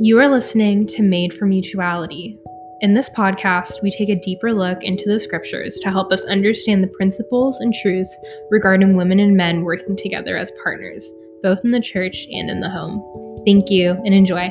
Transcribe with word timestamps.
You 0.00 0.18
are 0.18 0.28
listening 0.28 0.88
to 0.88 1.02
Made 1.02 1.32
for 1.32 1.46
Mutuality. 1.46 2.36
In 2.80 2.94
this 2.94 3.08
podcast, 3.10 3.80
we 3.80 3.92
take 3.92 4.08
a 4.08 4.20
deeper 4.20 4.52
look 4.52 4.82
into 4.82 5.04
the 5.06 5.20
scriptures 5.20 5.78
to 5.82 5.90
help 5.90 6.12
us 6.12 6.24
understand 6.24 6.82
the 6.82 6.88
principles 6.88 7.60
and 7.60 7.72
truths 7.72 8.16
regarding 8.50 8.96
women 8.96 9.20
and 9.20 9.36
men 9.36 9.62
working 9.62 9.96
together 9.96 10.36
as 10.36 10.50
partners, 10.64 11.08
both 11.44 11.60
in 11.62 11.70
the 11.70 11.80
church 11.80 12.26
and 12.28 12.50
in 12.50 12.58
the 12.58 12.68
home. 12.68 13.42
Thank 13.46 13.70
you 13.70 13.92
and 14.04 14.12
enjoy. 14.12 14.48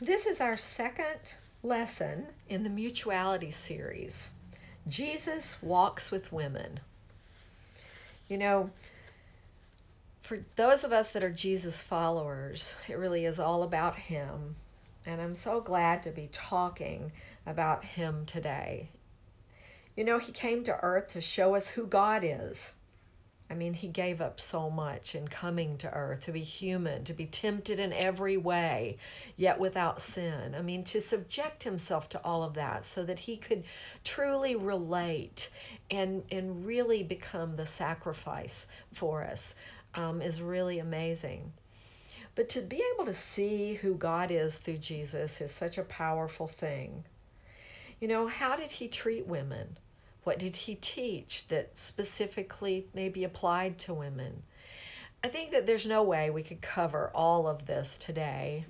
This 0.00 0.26
is 0.26 0.40
our 0.40 0.56
second 0.56 1.34
lesson 1.64 2.26
in 2.48 2.62
the 2.62 2.70
Mutuality 2.70 3.50
series. 3.50 4.34
Jesus 4.86 5.60
walks 5.62 6.12
with 6.12 6.32
women. 6.32 6.78
You 8.28 8.38
know, 8.38 8.70
for 10.26 10.44
those 10.56 10.82
of 10.82 10.92
us 10.92 11.12
that 11.12 11.22
are 11.22 11.30
Jesus 11.30 11.80
followers, 11.80 12.74
it 12.88 12.98
really 12.98 13.24
is 13.24 13.38
all 13.38 13.62
about 13.62 13.94
Him. 13.94 14.56
And 15.06 15.20
I'm 15.20 15.36
so 15.36 15.60
glad 15.60 16.02
to 16.02 16.10
be 16.10 16.28
talking 16.32 17.12
about 17.46 17.84
Him 17.84 18.26
today. 18.26 18.88
You 19.94 20.02
know, 20.02 20.18
He 20.18 20.32
came 20.32 20.64
to 20.64 20.76
earth 20.82 21.10
to 21.10 21.20
show 21.20 21.54
us 21.54 21.68
who 21.68 21.86
God 21.86 22.24
is. 22.24 22.74
I 23.48 23.54
mean, 23.54 23.72
He 23.72 23.86
gave 23.86 24.20
up 24.20 24.40
so 24.40 24.68
much 24.68 25.14
in 25.14 25.28
coming 25.28 25.78
to 25.78 25.94
earth 25.94 26.22
to 26.22 26.32
be 26.32 26.42
human, 26.42 27.04
to 27.04 27.14
be 27.14 27.26
tempted 27.26 27.78
in 27.78 27.92
every 27.92 28.36
way, 28.36 28.98
yet 29.36 29.60
without 29.60 30.02
sin. 30.02 30.56
I 30.56 30.62
mean, 30.62 30.82
to 30.84 31.00
subject 31.00 31.62
Himself 31.62 32.08
to 32.10 32.24
all 32.24 32.42
of 32.42 32.54
that 32.54 32.84
so 32.84 33.04
that 33.04 33.20
He 33.20 33.36
could 33.36 33.62
truly 34.02 34.56
relate 34.56 35.50
and, 35.88 36.24
and 36.32 36.66
really 36.66 37.04
become 37.04 37.54
the 37.54 37.66
sacrifice 37.66 38.66
for 38.92 39.22
us 39.22 39.54
um, 39.96 40.22
is 40.22 40.40
really 40.40 40.78
amazing. 40.78 41.52
But 42.34 42.50
to 42.50 42.60
be 42.60 42.82
able 42.94 43.06
to 43.06 43.14
see 43.14 43.74
who 43.74 43.94
God 43.94 44.30
is 44.30 44.56
through 44.56 44.78
Jesus 44.78 45.40
is 45.40 45.50
such 45.50 45.78
a 45.78 45.82
powerful 45.82 46.46
thing. 46.46 47.04
You 47.98 48.08
know, 48.08 48.26
how 48.26 48.56
did 48.56 48.70
he 48.70 48.88
treat 48.88 49.26
women? 49.26 49.78
What 50.24 50.38
did 50.38 50.54
he 50.54 50.74
teach 50.74 51.48
that 51.48 51.76
specifically 51.76 52.86
maybe 52.92 53.24
applied 53.24 53.78
to 53.80 53.94
women? 53.94 54.42
I 55.24 55.28
think 55.28 55.52
that 55.52 55.66
there's 55.66 55.86
no 55.86 56.02
way 56.02 56.28
we 56.28 56.42
could 56.42 56.60
cover 56.60 57.10
all 57.14 57.46
of 57.48 57.64
this 57.64 57.96
today. 57.96 58.66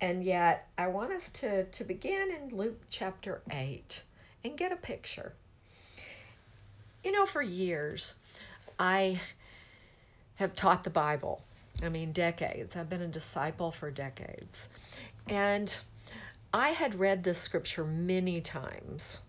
And 0.00 0.24
yet, 0.24 0.66
I 0.76 0.88
want 0.88 1.12
us 1.12 1.28
to, 1.30 1.64
to 1.64 1.84
begin 1.84 2.30
in 2.30 2.56
Luke 2.56 2.80
chapter 2.90 3.40
8 3.50 4.02
and 4.44 4.56
get 4.56 4.72
a 4.72 4.76
picture. 4.76 5.32
You 7.04 7.12
know, 7.12 7.26
for 7.26 7.42
years, 7.42 8.14
I 8.78 9.20
have 10.38 10.54
taught 10.54 10.84
the 10.84 10.90
Bible. 10.90 11.44
I 11.82 11.88
mean, 11.88 12.12
decades. 12.12 12.76
I've 12.76 12.88
been 12.88 13.02
a 13.02 13.08
disciple 13.08 13.72
for 13.72 13.90
decades. 13.90 14.68
And 15.28 15.78
I 16.52 16.70
had 16.70 16.98
read 16.98 17.22
this 17.22 17.38
scripture 17.38 17.84
many 17.84 18.40
times 18.40 19.20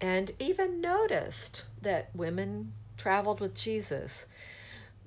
and 0.00 0.30
even 0.38 0.80
noticed 0.80 1.64
that 1.82 2.10
women 2.14 2.72
traveled 2.96 3.40
with 3.40 3.54
Jesus. 3.54 4.26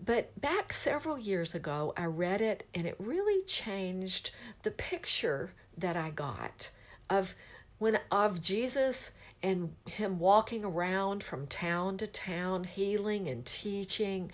But 0.04 0.40
back 0.40 0.74
several 0.74 1.18
years 1.18 1.54
ago, 1.56 1.94
I 1.96 2.06
read 2.06 2.42
it 2.42 2.68
and 2.74 2.88
it 2.88 2.96
really 3.00 3.44
changed 3.46 4.32
the 4.64 4.72
picture 4.72 5.52
that 5.78 5.96
I 5.96 6.10
got 6.10 6.72
of 7.10 7.34
when 7.80 8.00
of 8.12 8.42
Jesus 8.42 9.12
and 9.42 9.76
him 9.88 10.20
walking 10.20 10.64
around 10.64 11.24
from 11.24 11.48
town 11.48 11.98
to 11.98 12.08
town, 12.08 12.64
healing 12.64 13.28
and 13.28 13.46
teaching. 13.46 14.32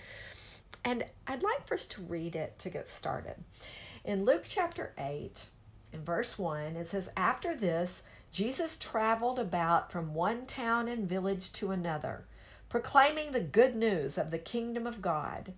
And 0.83 1.05
I'd 1.27 1.43
like 1.43 1.67
for 1.67 1.73
us 1.73 1.85
to 1.87 2.01
read 2.03 2.35
it 2.35 2.57
to 2.59 2.69
get 2.69 2.87
started. 2.87 3.35
In 4.05 4.23
Luke 4.23 4.43
chapter 4.45 4.93
8, 4.97 5.49
in 5.91 6.05
verse 6.05 6.39
1, 6.39 6.75
it 6.77 6.89
says, 6.89 7.09
After 7.17 7.55
this, 7.55 8.03
Jesus 8.31 8.77
traveled 8.77 9.39
about 9.39 9.91
from 9.91 10.13
one 10.13 10.45
town 10.45 10.87
and 10.87 11.09
village 11.09 11.51
to 11.53 11.71
another, 11.71 12.25
proclaiming 12.69 13.31
the 13.31 13.41
good 13.41 13.75
news 13.75 14.17
of 14.17 14.31
the 14.31 14.37
kingdom 14.37 14.85
of 14.85 15.01
God. 15.01 15.53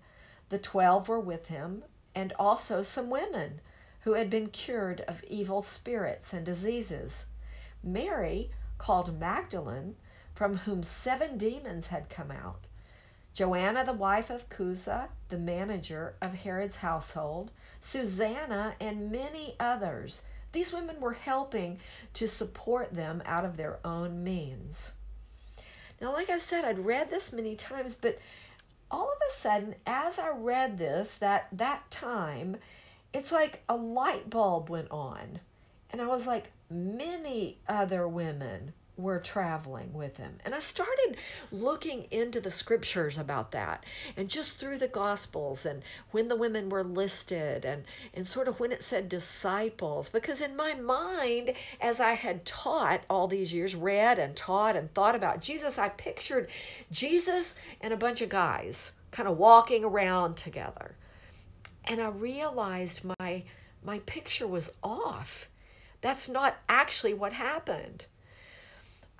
The 0.48 0.58
twelve 0.58 1.08
were 1.08 1.20
with 1.20 1.46
him, 1.46 1.84
and 2.14 2.32
also 2.38 2.82
some 2.82 3.10
women 3.10 3.60
who 4.00 4.14
had 4.14 4.30
been 4.30 4.48
cured 4.48 5.02
of 5.02 5.22
evil 5.24 5.62
spirits 5.62 6.32
and 6.32 6.44
diseases. 6.44 7.26
Mary, 7.82 8.50
called 8.78 9.20
Magdalene, 9.20 9.96
from 10.34 10.56
whom 10.56 10.82
seven 10.82 11.38
demons 11.38 11.86
had 11.86 12.08
come 12.08 12.30
out. 12.30 12.66
Joanna, 13.34 13.84
the 13.84 13.94
wife 13.94 14.28
of 14.28 14.48
Chuza, 14.50 15.08
the 15.28 15.38
manager 15.38 16.14
of 16.20 16.34
Herod's 16.34 16.76
household, 16.76 17.50
Susanna, 17.80 18.76
and 18.78 19.10
many 19.10 19.56
others. 19.58 20.26
These 20.52 20.72
women 20.72 21.00
were 21.00 21.14
helping 21.14 21.80
to 22.14 22.28
support 22.28 22.92
them 22.92 23.22
out 23.24 23.46
of 23.46 23.56
their 23.56 23.78
own 23.86 24.22
means. 24.22 24.94
Now, 25.98 26.12
like 26.12 26.28
I 26.28 26.36
said, 26.38 26.64
I'd 26.64 26.84
read 26.84 27.08
this 27.08 27.32
many 27.32 27.56
times, 27.56 27.96
but 27.96 28.18
all 28.90 29.10
of 29.10 29.18
a 29.28 29.32
sudden, 29.32 29.74
as 29.86 30.18
I 30.18 30.28
read 30.30 30.76
this, 30.76 31.14
that 31.18 31.48
that 31.52 31.90
time, 31.90 32.58
it's 33.14 33.32
like 33.32 33.62
a 33.68 33.76
light 33.76 34.28
bulb 34.28 34.68
went 34.68 34.90
on. 34.90 35.40
And 35.90 36.02
I 36.02 36.06
was 36.06 36.26
like, 36.26 36.50
many 36.68 37.58
other 37.66 38.06
women 38.06 38.74
were 39.02 39.18
traveling 39.18 39.92
with 39.92 40.16
him. 40.16 40.38
And 40.44 40.54
I 40.54 40.60
started 40.60 41.16
looking 41.50 42.06
into 42.10 42.40
the 42.40 42.50
scriptures 42.50 43.18
about 43.18 43.52
that 43.52 43.84
and 44.16 44.28
just 44.28 44.58
through 44.58 44.78
the 44.78 44.88
gospels 44.88 45.66
and 45.66 45.82
when 46.12 46.28
the 46.28 46.36
women 46.36 46.68
were 46.68 46.84
listed 46.84 47.64
and, 47.64 47.84
and 48.14 48.26
sort 48.26 48.48
of 48.48 48.60
when 48.60 48.72
it 48.72 48.82
said 48.82 49.08
disciples. 49.08 50.08
Because 50.08 50.40
in 50.40 50.56
my 50.56 50.74
mind, 50.74 51.54
as 51.80 52.00
I 52.00 52.12
had 52.12 52.44
taught 52.44 53.02
all 53.10 53.28
these 53.28 53.52
years, 53.52 53.74
read 53.74 54.18
and 54.18 54.36
taught 54.36 54.76
and 54.76 54.92
thought 54.92 55.14
about 55.14 55.40
Jesus, 55.40 55.78
I 55.78 55.88
pictured 55.88 56.48
Jesus 56.90 57.54
and 57.80 57.92
a 57.92 57.96
bunch 57.98 58.22
of 58.22 58.28
guys 58.28 58.92
kind 59.10 59.28
of 59.28 59.36
walking 59.36 59.84
around 59.84 60.36
together. 60.36 60.94
And 61.84 62.00
I 62.00 62.08
realized 62.08 63.04
my 63.18 63.42
my 63.84 63.98
picture 64.00 64.46
was 64.46 64.72
off. 64.82 65.48
That's 66.00 66.28
not 66.28 66.56
actually 66.68 67.14
what 67.14 67.32
happened. 67.32 68.06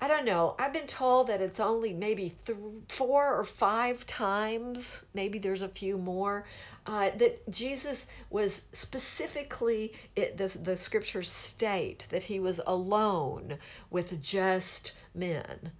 I 0.03 0.09
don't 0.09 0.25
know. 0.25 0.53
I've 0.59 0.73
been 0.73 0.85
told 0.85 1.27
that 1.27 1.39
it's 1.39 1.61
only 1.61 1.93
maybe 1.93 2.35
th- 2.43 2.57
four 2.89 3.39
or 3.39 3.45
five 3.45 4.05
times, 4.05 5.01
maybe 5.13 5.39
there's 5.39 5.61
a 5.61 5.69
few 5.69 5.97
more, 5.97 6.45
uh, 6.85 7.11
that 7.11 7.49
Jesus 7.49 8.07
was 8.29 8.63
specifically, 8.73 9.93
it, 10.17 10.35
the, 10.35 10.47
the 10.57 10.75
scriptures 10.75 11.31
state 11.31 12.05
that 12.09 12.21
he 12.21 12.41
was 12.41 12.59
alone 12.67 13.59
with 13.91 14.21
just 14.21 14.91
men. 15.15 15.71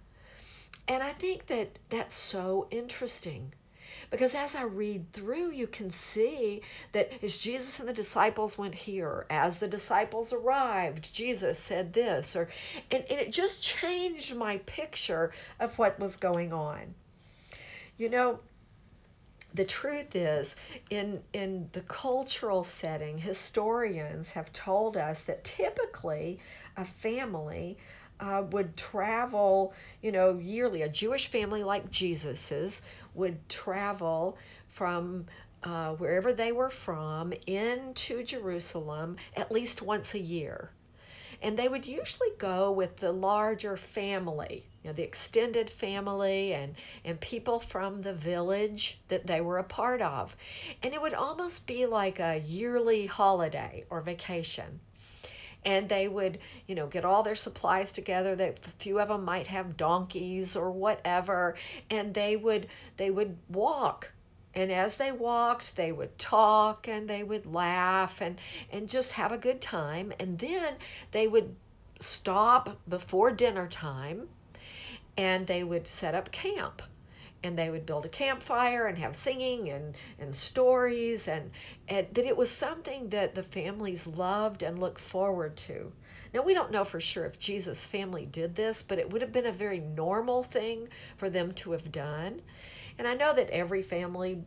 And 0.88 1.02
I 1.02 1.12
think 1.12 1.44
that 1.48 1.78
that's 1.90 2.14
so 2.14 2.66
interesting 2.70 3.52
because 4.10 4.34
as 4.34 4.54
I 4.54 4.62
read 4.62 5.12
through, 5.12 5.50
you 5.50 5.66
can 5.66 5.90
see 5.90 6.62
that 6.92 7.10
as 7.22 7.36
Jesus 7.36 7.78
and 7.80 7.88
the 7.88 7.92
disciples 7.92 8.58
went 8.58 8.74
here, 8.74 9.26
as 9.30 9.58
the 9.58 9.68
disciples 9.68 10.32
arrived, 10.32 11.12
Jesus 11.14 11.58
said 11.58 11.92
this, 11.92 12.36
or 12.36 12.48
and, 12.90 13.04
and 13.10 13.20
it 13.20 13.32
just 13.32 13.62
changed 13.62 14.36
my 14.36 14.58
picture 14.58 15.32
of 15.60 15.78
what 15.78 15.98
was 15.98 16.16
going 16.16 16.52
on. 16.52 16.94
You 17.96 18.08
know, 18.08 18.40
the 19.54 19.64
truth 19.64 20.16
is 20.16 20.56
in 20.90 21.22
in 21.32 21.68
the 21.72 21.80
cultural 21.80 22.64
setting 22.64 23.18
historians 23.18 24.32
have 24.32 24.52
told 24.52 24.96
us 24.96 25.22
that 25.22 25.44
typically 25.44 26.40
a 26.76 26.84
family 26.84 27.78
uh, 28.20 28.42
would 28.50 28.76
travel, 28.76 29.74
you 30.02 30.12
know, 30.12 30.38
yearly. 30.38 30.82
A 30.82 30.88
Jewish 30.88 31.26
family 31.26 31.62
like 31.62 31.90
Jesus's 31.90 32.82
would 33.14 33.48
travel 33.48 34.38
from 34.68 35.26
uh, 35.62 35.94
wherever 35.94 36.32
they 36.32 36.52
were 36.52 36.70
from 36.70 37.32
into 37.46 38.22
Jerusalem 38.22 39.16
at 39.36 39.50
least 39.50 39.82
once 39.82 40.14
a 40.14 40.18
year. 40.18 40.70
And 41.42 41.58
they 41.58 41.68
would 41.68 41.86
usually 41.86 42.30
go 42.38 42.72
with 42.72 42.96
the 42.96 43.12
larger 43.12 43.76
family, 43.76 44.66
you 44.82 44.88
know, 44.90 44.94
the 44.94 45.02
extended 45.02 45.68
family 45.68 46.54
and, 46.54 46.74
and 47.04 47.20
people 47.20 47.60
from 47.60 48.02
the 48.02 48.14
village 48.14 48.98
that 49.08 49.26
they 49.26 49.40
were 49.40 49.58
a 49.58 49.64
part 49.64 50.00
of. 50.00 50.34
And 50.82 50.94
it 50.94 51.02
would 51.02 51.14
almost 51.14 51.66
be 51.66 51.86
like 51.86 52.20
a 52.20 52.38
yearly 52.38 53.06
holiday 53.06 53.84
or 53.90 54.00
vacation 54.00 54.80
and 55.64 55.88
they 55.88 56.08
would 56.08 56.38
you 56.66 56.74
know 56.74 56.86
get 56.86 57.04
all 57.04 57.22
their 57.22 57.34
supplies 57.34 57.92
together 57.92 58.34
a 58.66 58.70
few 58.78 58.98
of 59.00 59.08
them 59.08 59.24
might 59.24 59.46
have 59.46 59.76
donkeys 59.76 60.56
or 60.56 60.70
whatever 60.70 61.54
and 61.90 62.14
they 62.14 62.36
would 62.36 62.66
they 62.96 63.10
would 63.10 63.36
walk. 63.48 64.10
And 64.56 64.70
as 64.70 64.96
they 64.96 65.10
walked 65.10 65.76
they 65.76 65.90
would 65.90 66.18
talk 66.18 66.88
and 66.88 67.08
they 67.08 67.22
would 67.22 67.46
laugh 67.46 68.20
and 68.20 68.38
and 68.72 68.88
just 68.88 69.12
have 69.12 69.32
a 69.32 69.38
good 69.38 69.60
time. 69.60 70.12
And 70.20 70.38
then 70.38 70.74
they 71.10 71.26
would 71.26 71.54
stop 72.00 72.78
before 72.88 73.30
dinner 73.30 73.68
time 73.68 74.28
and 75.16 75.46
they 75.46 75.64
would 75.64 75.88
set 75.88 76.14
up 76.14 76.30
camp 76.30 76.82
and 77.44 77.58
they 77.58 77.70
would 77.70 77.86
build 77.86 78.06
a 78.06 78.08
campfire 78.08 78.86
and 78.86 78.98
have 78.98 79.14
singing 79.14 79.68
and, 79.68 79.94
and 80.18 80.34
stories 80.34 81.28
and, 81.28 81.50
and 81.88 82.06
that 82.14 82.24
it 82.24 82.36
was 82.36 82.50
something 82.50 83.10
that 83.10 83.34
the 83.34 83.42
families 83.42 84.06
loved 84.06 84.62
and 84.62 84.78
looked 84.78 85.00
forward 85.00 85.56
to. 85.56 85.92
Now, 86.32 86.42
we 86.42 86.54
don't 86.54 86.72
know 86.72 86.84
for 86.84 87.00
sure 87.00 87.26
if 87.26 87.38
Jesus' 87.38 87.84
family 87.84 88.26
did 88.26 88.54
this, 88.56 88.82
but 88.82 88.98
it 88.98 89.08
would 89.10 89.22
have 89.22 89.30
been 89.30 89.46
a 89.46 89.52
very 89.52 89.78
normal 89.78 90.42
thing 90.42 90.88
for 91.16 91.30
them 91.30 91.52
to 91.54 91.72
have 91.72 91.92
done. 91.92 92.40
And 92.98 93.06
I 93.06 93.14
know 93.14 93.32
that 93.32 93.50
every 93.50 93.82
family 93.82 94.42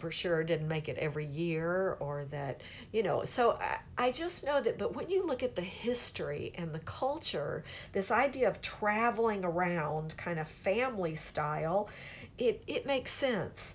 for 0.00 0.10
sure 0.10 0.42
didn't 0.42 0.68
make 0.68 0.88
it 0.88 0.96
every 0.96 1.26
year 1.26 1.96
or 2.00 2.26
that, 2.30 2.62
you 2.92 3.02
know, 3.02 3.24
so 3.24 3.52
I, 3.52 3.78
I 3.96 4.10
just 4.10 4.44
know 4.44 4.60
that, 4.60 4.78
but 4.78 4.96
when 4.96 5.08
you 5.10 5.26
look 5.26 5.42
at 5.42 5.54
the 5.54 5.62
history 5.62 6.52
and 6.56 6.74
the 6.74 6.80
culture, 6.80 7.64
this 7.92 8.10
idea 8.10 8.48
of 8.48 8.60
traveling 8.60 9.44
around 9.44 10.16
kind 10.16 10.38
of 10.38 10.48
family 10.48 11.14
style, 11.14 11.88
it, 12.38 12.62
it 12.66 12.86
makes 12.86 13.12
sense. 13.12 13.74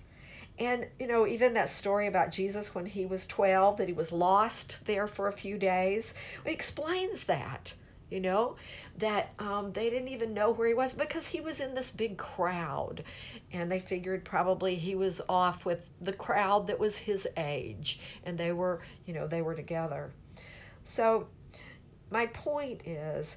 And, 0.58 0.86
you 0.98 1.06
know, 1.06 1.26
even 1.26 1.54
that 1.54 1.68
story 1.68 2.06
about 2.06 2.30
Jesus 2.30 2.74
when 2.74 2.86
he 2.86 3.06
was 3.06 3.26
12, 3.26 3.76
that 3.76 3.88
he 3.88 3.92
was 3.92 4.10
lost 4.10 4.84
there 4.86 5.06
for 5.06 5.28
a 5.28 5.32
few 5.32 5.58
days, 5.58 6.14
explains 6.44 7.24
that 7.24 7.74
you 8.10 8.20
know 8.20 8.56
that 8.98 9.30
um, 9.38 9.72
they 9.72 9.90
didn't 9.90 10.08
even 10.08 10.34
know 10.34 10.50
where 10.52 10.68
he 10.68 10.74
was 10.74 10.94
because 10.94 11.26
he 11.26 11.40
was 11.40 11.60
in 11.60 11.74
this 11.74 11.90
big 11.90 12.16
crowd. 12.16 13.04
And 13.52 13.70
they 13.70 13.80
figured 13.80 14.24
probably 14.24 14.74
he 14.74 14.94
was 14.94 15.20
off 15.28 15.64
with 15.64 15.84
the 16.00 16.12
crowd 16.12 16.68
that 16.68 16.78
was 16.78 16.96
his 16.96 17.26
age. 17.36 18.00
And 18.24 18.38
they 18.38 18.52
were 18.52 18.80
you 19.06 19.14
know 19.14 19.26
they 19.26 19.42
were 19.42 19.54
together. 19.54 20.12
So 20.84 21.26
my 22.10 22.26
point 22.26 22.86
is 22.86 23.36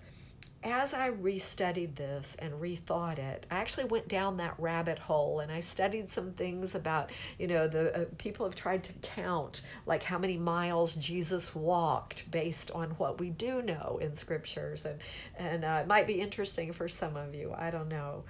as 0.64 0.94
I 0.94 1.12
restudied 1.12 1.96
this 1.96 2.36
and 2.36 2.54
rethought 2.56 3.18
it, 3.18 3.46
I 3.50 3.60
actually 3.60 3.86
went 3.86 4.10
down 4.10 4.38
that 4.38 4.56
rabbit 4.60 5.00
hole 5.00 5.40
and 5.40 5.52
I 5.52 5.62
studied 5.62 6.12
some 6.12 6.34
things 6.34 6.76
about, 6.76 7.12
you 7.38 7.48
know, 7.48 7.68
the 7.68 8.02
uh, 8.02 8.06
people 8.18 8.46
have 8.46 8.56
tried 8.56 8.84
to 8.86 8.94
count 8.94 9.62
like 9.86 10.04
how 10.04 10.18
many 10.18 10.38
miles 10.38 10.96
Jesus 10.96 11.56
walked 11.56 12.30
based 12.30 12.72
on 12.72 12.92
what 12.92 13.20
we 13.20 13.30
do 13.30 13.62
know 13.62 14.00
in 14.02 14.16
scriptures, 14.16 14.86
and 14.86 15.00
and 15.38 15.64
uh, 15.64 15.80
it 15.82 15.88
might 15.88 16.08
be 16.08 16.20
interesting 16.20 16.74
for 16.74 16.90
some 16.90 17.16
of 17.16 17.34
you. 17.34 17.54
I 17.58 17.70
don't 17.70 17.90
know, 17.90 18.26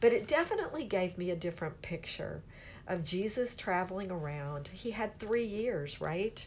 but 0.00 0.12
it 0.12 0.26
definitely 0.26 0.84
gave 0.84 1.18
me 1.18 1.30
a 1.30 1.36
different 1.36 1.82
picture 1.82 2.42
of 2.86 3.04
Jesus 3.04 3.54
traveling 3.54 4.10
around. 4.10 4.68
He 4.68 4.90
had 4.90 5.18
three 5.18 5.46
years, 5.46 6.00
right? 6.00 6.46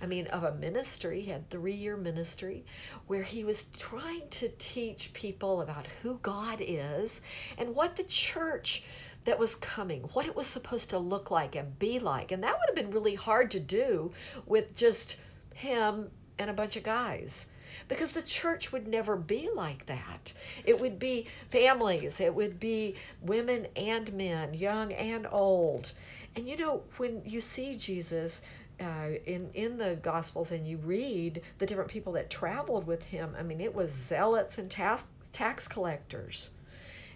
I 0.00 0.06
mean, 0.06 0.26
of 0.26 0.44
a 0.44 0.54
ministry, 0.54 1.20
he 1.22 1.30
had 1.30 1.48
three 1.48 1.74
year 1.74 1.96
ministry 1.96 2.64
where 3.06 3.22
he 3.22 3.44
was 3.44 3.64
trying 3.64 4.28
to 4.30 4.48
teach 4.58 5.12
people 5.12 5.62
about 5.62 5.86
who 6.02 6.18
God 6.22 6.58
is 6.60 7.22
and 7.58 7.74
what 7.74 7.96
the 7.96 8.04
church 8.04 8.84
that 9.24 9.38
was 9.38 9.54
coming, 9.56 10.02
what 10.12 10.26
it 10.26 10.36
was 10.36 10.46
supposed 10.46 10.90
to 10.90 10.98
look 10.98 11.30
like 11.30 11.56
and 11.56 11.78
be 11.78 11.98
like. 11.98 12.30
And 12.30 12.44
that 12.44 12.54
would 12.54 12.68
have 12.68 12.76
been 12.76 12.94
really 12.94 13.14
hard 13.14 13.52
to 13.52 13.60
do 13.60 14.12
with 14.44 14.76
just 14.76 15.16
him 15.54 16.10
and 16.38 16.50
a 16.50 16.54
bunch 16.54 16.76
of 16.76 16.82
guys 16.82 17.46
because 17.88 18.12
the 18.12 18.22
church 18.22 18.72
would 18.72 18.86
never 18.86 19.16
be 19.16 19.48
like 19.54 19.86
that. 19.86 20.32
It 20.64 20.80
would 20.80 20.98
be 20.98 21.26
families, 21.50 22.20
it 22.20 22.34
would 22.34 22.60
be 22.60 22.96
women 23.22 23.66
and 23.76 24.12
men, 24.12 24.54
young 24.54 24.92
and 24.92 25.26
old. 25.30 25.92
And 26.36 26.48
you 26.48 26.56
know, 26.56 26.82
when 26.98 27.22
you 27.24 27.40
see 27.40 27.76
Jesus 27.76 28.42
uh, 28.80 29.10
in 29.24 29.50
in 29.54 29.78
the 29.78 29.96
Gospels 29.96 30.52
and 30.52 30.66
you 30.66 30.76
read 30.78 31.42
the 31.58 31.66
different 31.66 31.90
people 31.90 32.14
that 32.14 32.30
traveled 32.30 32.86
with 32.86 33.04
him, 33.04 33.34
I 33.38 33.42
mean, 33.42 33.60
it 33.60 33.74
was 33.74 33.90
zealots 33.90 34.58
and 34.58 34.70
tax 34.70 35.04
tax 35.32 35.68
collectors. 35.68 36.50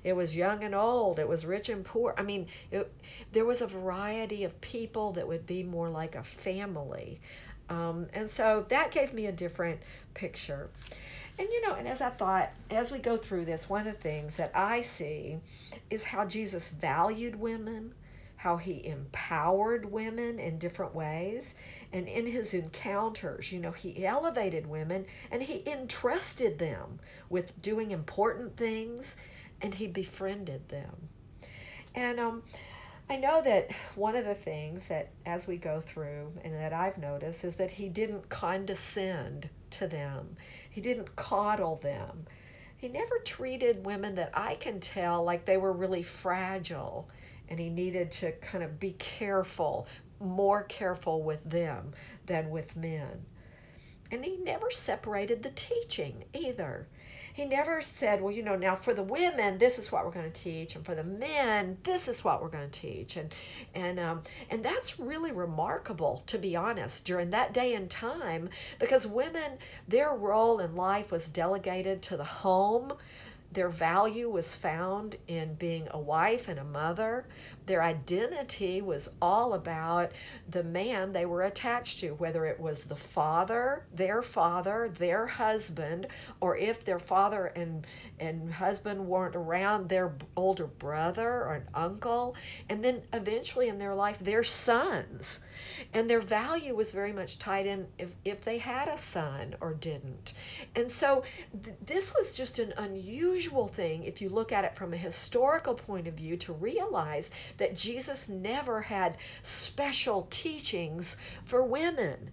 It 0.03 0.15
was 0.15 0.35
young 0.35 0.65
and 0.65 0.75
old. 0.75 1.19
It 1.19 1.29
was 1.29 1.45
rich 1.45 1.69
and 1.69 1.85
poor. 1.85 2.15
I 2.17 2.23
mean, 2.23 2.47
it, 2.71 2.91
there 3.33 3.45
was 3.45 3.61
a 3.61 3.67
variety 3.67 4.45
of 4.45 4.61
people 4.61 5.12
that 5.12 5.29
would 5.29 5.47
be 5.47 5.62
more 5.62 5.91
like 5.91 6.15
a 6.15 6.25
family. 6.25 7.21
Um, 7.69 8.07
and 8.15 8.29
so 8.29 8.65
that 8.69 8.91
gave 8.91 9.12
me 9.12 9.27
a 9.27 9.33
different 9.33 9.81
picture. 10.15 10.71
And 11.39 11.49
you 11.49 11.67
know, 11.67 11.75
and 11.75 11.87
as 11.87 12.01
I 12.01 12.11
thought, 12.11 12.51
as 12.71 12.91
we 12.91 12.99
go 12.99 13.17
through 13.17 13.45
this, 13.45 13.69
one 13.69 13.87
of 13.87 13.95
the 13.95 14.01
things 14.01 14.37
that 14.37 14.53
I 14.55 14.83
see 14.83 15.39
is 15.89 16.05
how 16.05 16.25
Jesus 16.25 16.69
valued 16.69 17.37
women, 17.37 17.95
how 18.40 18.56
he 18.56 18.87
empowered 18.87 19.84
women 19.84 20.38
in 20.38 20.56
different 20.56 20.94
ways. 20.94 21.54
And 21.92 22.08
in 22.08 22.25
his 22.25 22.54
encounters, 22.54 23.52
you 23.52 23.60
know, 23.60 23.70
he 23.70 24.06
elevated 24.06 24.66
women 24.66 25.04
and 25.31 25.42
he 25.42 25.62
entrusted 25.66 26.58
them 26.58 27.00
with 27.28 27.60
doing 27.60 27.90
important 27.90 28.56
things 28.56 29.19
and 29.60 29.75
he 29.75 29.88
befriended 29.88 30.66
them. 30.70 31.10
And 31.94 32.19
um, 32.19 32.42
I 33.10 33.16
know 33.16 33.42
that 33.42 33.72
one 33.94 34.16
of 34.16 34.25
the 34.25 34.34
things 34.34 34.88
that 34.88 35.10
as 35.26 35.46
we 35.46 35.58
go 35.58 35.82
through 35.82 36.32
and 36.42 36.54
that 36.54 36.72
I've 36.72 36.96
noticed 36.96 37.44
is 37.44 37.56
that 37.56 37.70
he 37.70 37.90
didn't 37.90 38.31
condescend 38.31 39.50
to 39.72 39.87
them, 39.87 40.38
he 40.70 40.81
didn't 40.81 41.14
coddle 41.14 41.76
them. 41.76 42.25
He 42.78 42.88
never 42.88 43.19
treated 43.19 43.84
women 43.84 44.14
that 44.14 44.31
I 44.32 44.54
can 44.54 44.81
tell 44.81 45.25
like 45.25 45.44
they 45.44 45.58
were 45.58 45.72
really 45.75 46.02
fragile 46.02 47.06
and 47.50 47.58
he 47.58 47.69
needed 47.69 48.12
to 48.12 48.32
kind 48.32 48.64
of 48.64 48.81
be 48.81 48.93
careful, 48.93 49.87
more 50.20 50.62
careful 50.62 51.23
with 51.23 51.43
them 51.49 51.93
than 52.26 52.50
with 52.50 52.76
men. 52.76 53.26
And 54.12 54.25
he 54.25 54.38
never 54.38 54.70
separated 54.70 55.43
the 55.43 55.50
teaching 55.50 56.25
either. 56.32 56.87
He 57.32 57.44
never 57.44 57.81
said, 57.81 58.20
well, 58.20 58.32
you 58.32 58.43
know, 58.43 58.56
now 58.56 58.75
for 58.75 58.93
the 58.93 59.05
women, 59.05 59.58
this 59.58 59.79
is 59.79 59.93
what 59.93 60.05
we're 60.05 60.11
going 60.11 60.31
to 60.31 60.43
teach, 60.43 60.75
and 60.75 60.85
for 60.85 60.97
the 60.97 61.05
men, 61.05 61.79
this 61.85 62.08
is 62.08 62.25
what 62.25 62.43
we're 62.43 62.49
going 62.49 62.69
to 62.69 62.81
teach, 62.81 63.17
and 63.17 63.32
and 63.73 64.00
um, 64.00 64.23
and 64.50 64.64
that's 64.64 64.99
really 64.99 65.31
remarkable, 65.31 66.25
to 66.26 66.38
be 66.38 66.56
honest, 66.56 67.05
during 67.05 67.31
that 67.31 67.55
day 67.55 67.75
and 67.75 67.88
time, 67.88 68.50
because 68.81 69.06
women, 69.06 69.58
their 69.87 70.12
role 70.12 70.58
in 70.58 70.75
life 70.75 71.12
was 71.12 71.29
delegated 71.29 72.02
to 72.02 72.17
the 72.17 72.25
home. 72.25 72.93
Their 73.52 73.69
value 73.69 74.29
was 74.31 74.55
found 74.55 75.17
in 75.26 75.55
being 75.55 75.88
a 75.91 75.99
wife 75.99 76.47
and 76.47 76.61
a 76.61 76.64
mother. 76.64 77.26
Their 77.67 77.82
identity 77.82 78.81
was 78.81 79.08
all 79.20 79.55
about 79.55 80.12
the 80.49 80.62
man 80.62 81.12
they 81.12 81.26
were 81.26 81.43
attached 81.43 81.99
to, 82.00 82.11
whether 82.14 82.47
it 82.47 82.61
was 82.61 82.85
the 82.85 82.94
father, 82.97 83.85
their 83.93 84.23
father, 84.23 84.88
their 84.91 85.26
husband, 85.26 86.06
or 86.41 86.56
if 86.56 86.85
their 86.85 87.00
father 87.00 87.47
and, 87.47 87.85
and 88.20 88.52
husband 88.52 89.08
weren't 89.08 89.35
around, 89.35 89.88
their 89.88 90.12
older 90.37 90.69
brother 90.69 91.28
or 91.28 91.54
an 91.54 91.69
uncle, 91.75 92.37
and 92.69 92.85
then 92.85 93.02
eventually 93.12 93.69
in 93.69 93.78
their 93.78 93.95
life, 93.97 94.19
their 94.21 94.45
sons. 94.45 95.40
And 95.92 96.08
their 96.08 96.20
value 96.20 96.75
was 96.75 96.92
very 96.92 97.12
much 97.12 97.38
tied 97.38 97.66
in 97.66 97.87
if, 97.99 98.08
if 98.25 98.42
they 98.42 98.58
had 98.58 98.88
a 98.88 98.99
son 98.99 99.56
or 99.60 99.75
didn't. 99.75 100.32
And 100.75 100.90
so 100.90 101.25
th- 101.62 101.76
this 101.84 102.14
was 102.14 102.37
just 102.37 102.58
an 102.58 102.72
unusual 102.76 103.68
thing 103.68 104.04
if 104.04 104.20
you 104.20 104.28
look 104.28 104.52
at 104.52 104.64
it 104.64 104.76
from 104.76 104.92
a 104.92 104.96
historical 104.96 105.75
point 105.75 106.06
of 106.06 106.14
view 106.14 106.37
to 106.38 106.52
realize 106.52 107.30
that 107.56 107.76
Jesus 107.76 108.28
never 108.28 108.80
had 108.80 109.16
special 109.42 110.26
teachings 110.30 111.16
for 111.44 111.62
women. 111.62 112.30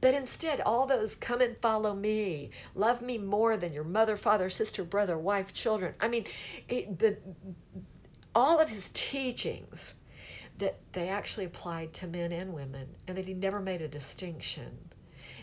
But 0.00 0.14
instead, 0.14 0.60
all 0.60 0.86
those 0.86 1.16
come 1.16 1.40
and 1.40 1.56
follow 1.58 1.94
me, 1.94 2.50
love 2.74 3.00
me 3.00 3.18
more 3.18 3.56
than 3.56 3.72
your 3.72 3.84
mother, 3.84 4.16
father, 4.16 4.50
sister, 4.50 4.84
brother, 4.84 5.16
wife, 5.16 5.52
children. 5.52 5.94
I 6.00 6.08
mean, 6.08 6.26
it, 6.68 6.98
the, 6.98 7.16
all 8.34 8.60
of 8.60 8.68
his 8.68 8.90
teachings 8.92 9.94
that 10.58 10.76
they 10.92 11.08
actually 11.08 11.46
applied 11.46 11.92
to 11.94 12.06
men 12.06 12.32
and 12.32 12.52
women, 12.52 12.88
and 13.06 13.18
that 13.18 13.26
he 13.26 13.34
never 13.34 13.60
made 13.60 13.82
a 13.82 13.88
distinction. 13.88 14.78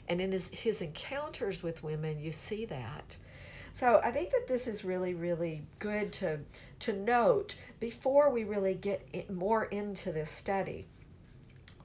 And 0.07 0.19
in 0.19 0.31
his, 0.31 0.47
his 0.47 0.81
encounters 0.81 1.63
with 1.63 1.83
women, 1.83 2.19
you 2.19 2.31
see 2.31 2.65
that. 2.65 3.17
So 3.73 3.99
I 4.03 4.11
think 4.11 4.31
that 4.31 4.47
this 4.47 4.67
is 4.67 4.85
really, 4.85 5.15
really 5.15 5.63
good 5.79 6.13
to 6.13 6.39
to 6.81 6.93
note 6.93 7.55
before 7.79 8.29
we 8.29 8.43
really 8.43 8.75
get 8.75 9.31
more 9.31 9.65
into 9.65 10.11
this 10.11 10.29
study. 10.29 10.85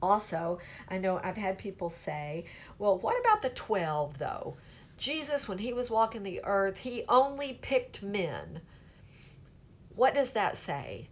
Also, 0.03 0.59
I 0.89 0.99
know 0.99 1.19
I've 1.23 1.37
had 1.37 1.57
people 1.59 1.89
say, 1.89 2.45
well, 2.79 2.99
what 2.99 3.19
about 3.19 3.43
the 3.43 3.49
12 3.51 4.19
though? 4.19 4.57
Jesus, 4.99 5.49
when 5.49 5.59
he 5.59 5.73
was 5.73 5.91
walking 5.91 6.23
the 6.23 6.45
earth, 6.45 6.77
he 6.77 7.05
only 7.09 7.55
picked 7.55 8.03
men. 8.03 8.61
What 9.95 10.15
does 10.15 10.31
that 10.33 10.57
say? 10.57 11.09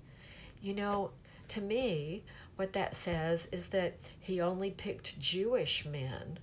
You 0.60 0.74
know, 0.74 1.10
to 1.50 1.60
me, 1.60 2.24
what 2.56 2.72
that 2.72 2.94
says 2.94 3.48
is 3.52 3.66
that 3.68 3.98
he 4.20 4.40
only 4.40 4.70
picked 4.70 5.18
Jewish 5.18 5.84
men. 5.84 6.38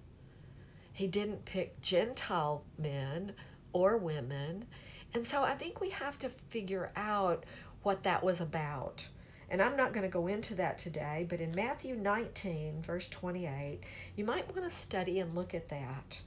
He 0.93 1.07
didn't 1.07 1.45
pick 1.45 1.81
Gentile 1.81 2.63
men 2.77 3.33
or 3.72 3.98
women. 3.98 4.65
And 5.13 5.25
so 5.25 5.43
I 5.43 5.55
think 5.55 5.81
we 5.81 5.89
have 5.89 6.17
to 6.19 6.29
figure 6.29 6.91
out 6.95 7.45
what 7.81 8.03
that 8.03 8.24
was 8.24 8.41
about. 8.41 9.07
And 9.50 9.62
I'm 9.62 9.75
not 9.75 9.93
going 9.93 10.03
to 10.03 10.10
go 10.10 10.27
into 10.27 10.55
that 10.55 10.77
today, 10.77 11.25
but 11.29 11.41
in 11.41 11.51
Matthew 11.55 11.95
19, 11.95 12.81
verse 12.81 13.10
28, 13.10 13.81
you 14.15 14.25
might 14.25 14.50
want 14.50 14.63
to 14.63 14.75
study 14.75 15.19
and 15.19 15.36
look 15.36 15.53
at 15.53 15.69
that. 15.69 16.22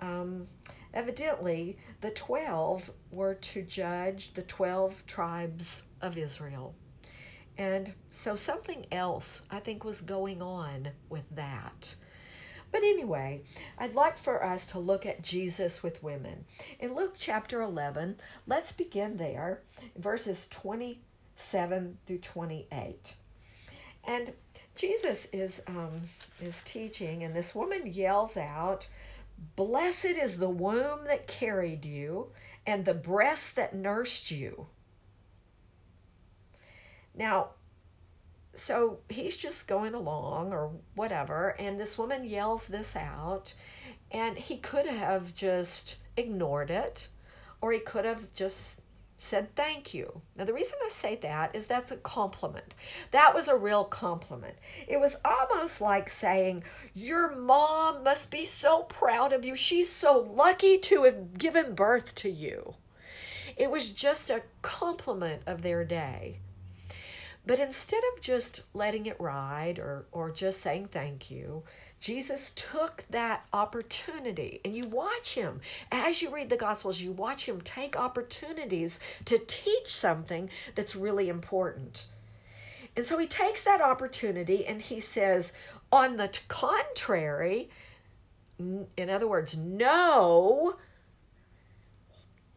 Um, 0.00 0.46
evidently, 0.94 1.78
the 2.00 2.10
12 2.10 2.90
were 3.10 3.34
to 3.34 3.62
judge 3.62 4.32
the 4.34 4.42
12 4.42 5.06
tribes 5.06 5.82
of 6.00 6.18
Israel. 6.18 6.74
And 7.58 7.92
so 8.10 8.36
something 8.36 8.86
else, 8.92 9.42
I 9.50 9.58
think, 9.58 9.84
was 9.84 10.00
going 10.00 10.40
on 10.42 10.88
with 11.08 11.28
that. 11.32 11.92
But 12.70 12.84
anyway, 12.84 13.42
I'd 13.76 13.96
like 13.96 14.16
for 14.16 14.44
us 14.44 14.66
to 14.66 14.78
look 14.78 15.06
at 15.06 15.22
Jesus 15.22 15.82
with 15.82 16.02
women. 16.02 16.44
In 16.78 16.94
Luke 16.94 17.14
chapter 17.18 17.60
11, 17.60 18.20
let's 18.46 18.70
begin 18.70 19.16
there, 19.16 19.62
verses 19.96 20.46
27 20.50 21.98
through 22.06 22.18
28. 22.18 23.16
And 24.04 24.32
Jesus 24.76 25.26
is 25.32 25.60
um, 25.66 26.00
is 26.40 26.62
teaching, 26.62 27.24
and 27.24 27.34
this 27.34 27.54
woman 27.54 27.88
yells 27.88 28.36
out, 28.36 28.86
"Blessed 29.56 30.04
is 30.16 30.38
the 30.38 30.48
womb 30.48 31.04
that 31.06 31.26
carried 31.26 31.84
you, 31.84 32.30
and 32.64 32.84
the 32.84 32.94
breast 32.94 33.56
that 33.56 33.74
nursed 33.74 34.30
you." 34.30 34.68
Now, 37.18 37.48
so 38.54 39.00
he's 39.08 39.36
just 39.36 39.66
going 39.66 39.94
along 39.94 40.52
or 40.52 40.70
whatever, 40.94 41.48
and 41.58 41.78
this 41.78 41.98
woman 41.98 42.24
yells 42.24 42.68
this 42.68 42.94
out, 42.94 43.52
and 44.12 44.38
he 44.38 44.58
could 44.58 44.86
have 44.86 45.34
just 45.34 45.96
ignored 46.16 46.70
it, 46.70 47.08
or 47.60 47.72
he 47.72 47.80
could 47.80 48.04
have 48.04 48.32
just 48.36 48.80
said 49.18 49.52
thank 49.56 49.94
you. 49.94 50.22
Now, 50.36 50.44
the 50.44 50.52
reason 50.52 50.78
I 50.84 50.88
say 50.90 51.16
that 51.16 51.56
is 51.56 51.66
that's 51.66 51.90
a 51.90 51.96
compliment. 51.96 52.72
That 53.10 53.34
was 53.34 53.48
a 53.48 53.56
real 53.56 53.84
compliment. 53.84 54.56
It 54.86 55.00
was 55.00 55.16
almost 55.24 55.80
like 55.80 56.10
saying, 56.10 56.62
Your 56.94 57.34
mom 57.34 58.04
must 58.04 58.30
be 58.30 58.44
so 58.44 58.84
proud 58.84 59.32
of 59.32 59.44
you. 59.44 59.56
She's 59.56 59.90
so 59.90 60.20
lucky 60.20 60.78
to 60.78 61.02
have 61.02 61.36
given 61.36 61.74
birth 61.74 62.14
to 62.16 62.30
you. 62.30 62.76
It 63.56 63.72
was 63.72 63.90
just 63.90 64.30
a 64.30 64.44
compliment 64.62 65.42
of 65.48 65.62
their 65.62 65.84
day. 65.84 66.38
But 67.48 67.60
instead 67.60 68.02
of 68.12 68.20
just 68.20 68.60
letting 68.74 69.06
it 69.06 69.18
ride 69.18 69.78
or, 69.78 70.04
or 70.12 70.30
just 70.30 70.60
saying 70.60 70.88
thank 70.88 71.30
you, 71.30 71.62
Jesus 71.98 72.52
took 72.54 73.06
that 73.08 73.42
opportunity. 73.54 74.60
And 74.66 74.76
you 74.76 74.86
watch 74.86 75.34
him, 75.34 75.62
as 75.90 76.20
you 76.20 76.28
read 76.28 76.50
the 76.50 76.58
Gospels, 76.58 77.00
you 77.00 77.10
watch 77.10 77.48
him 77.48 77.62
take 77.62 77.96
opportunities 77.96 79.00
to 79.24 79.38
teach 79.38 79.86
something 79.86 80.50
that's 80.74 80.94
really 80.94 81.30
important. 81.30 82.06
And 82.94 83.06
so 83.06 83.16
he 83.16 83.26
takes 83.26 83.64
that 83.64 83.80
opportunity 83.80 84.66
and 84.66 84.82
he 84.82 85.00
says, 85.00 85.54
on 85.90 86.18
the 86.18 86.38
contrary, 86.48 87.70
in 88.58 89.08
other 89.08 89.26
words, 89.26 89.56
no, 89.56 90.76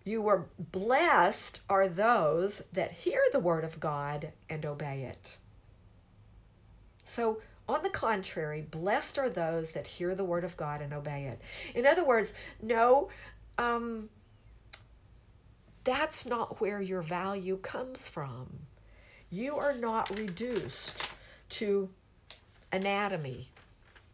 you 0.03 0.22
were 0.22 0.46
blessed 0.58 1.62
are 1.70 1.88
those 1.88 2.60
that 2.74 2.91
hear 2.91 3.22
the 3.31 3.39
word 3.39 3.63
of 3.63 3.79
God 3.79 4.31
and 4.50 4.65
obey 4.65 5.03
it. 5.03 5.38
So, 7.03 7.41
on 7.70 7.84
the 7.84 7.89
contrary, 7.89 8.62
blessed 8.62 9.20
are 9.20 9.29
those 9.29 9.72
that 9.72 9.88
hear 9.88 10.15
the 10.15 10.24
word 10.24 10.43
of 10.43 10.58
God 10.58 10.81
and 10.81 10.93
obey 10.93 11.25
it. 11.25 11.41
In 11.75 11.86
other 11.86 12.03
words, 12.03 12.34
no, 12.62 13.10
um, 13.58 14.10
that's 15.84 16.25
not 16.25 16.60
where 16.60 16.81
your 16.81 17.01
value 17.01 17.58
comes 17.58 18.08
from. 18.08 18.48
You 19.29 19.58
are 19.58 19.74
not 19.74 20.10
reduced 20.17 21.05
to 21.50 21.89
anatomy, 22.72 23.50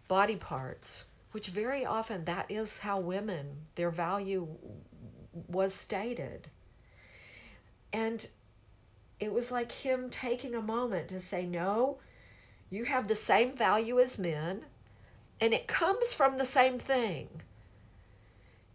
body 0.08 0.36
parts, 0.36 1.06
which 1.32 1.48
very 1.48 1.86
often 1.86 2.26
that 2.26 2.52
is 2.52 2.78
how 2.78 3.00
women, 3.00 3.66
their 3.76 3.92
value 3.92 4.48
was 5.48 5.74
stated. 5.74 6.48
And 7.94 8.28
it 9.20 9.32
was 9.32 9.52
like 9.52 9.72
him 9.72 10.10
taking 10.10 10.56
a 10.56 10.62
moment 10.62 11.10
to 11.10 11.20
say, 11.20 11.46
No, 11.46 11.98
you 12.70 12.86
have 12.86 13.08
the 13.08 13.16
same 13.16 13.52
value 13.54 14.00
as 14.00 14.20
men, 14.20 14.66
and 15.40 15.54
it 15.54 15.68
comes 15.68 16.14
from 16.14 16.38
the 16.38 16.46
same 16.46 16.80
thing. 16.80 17.30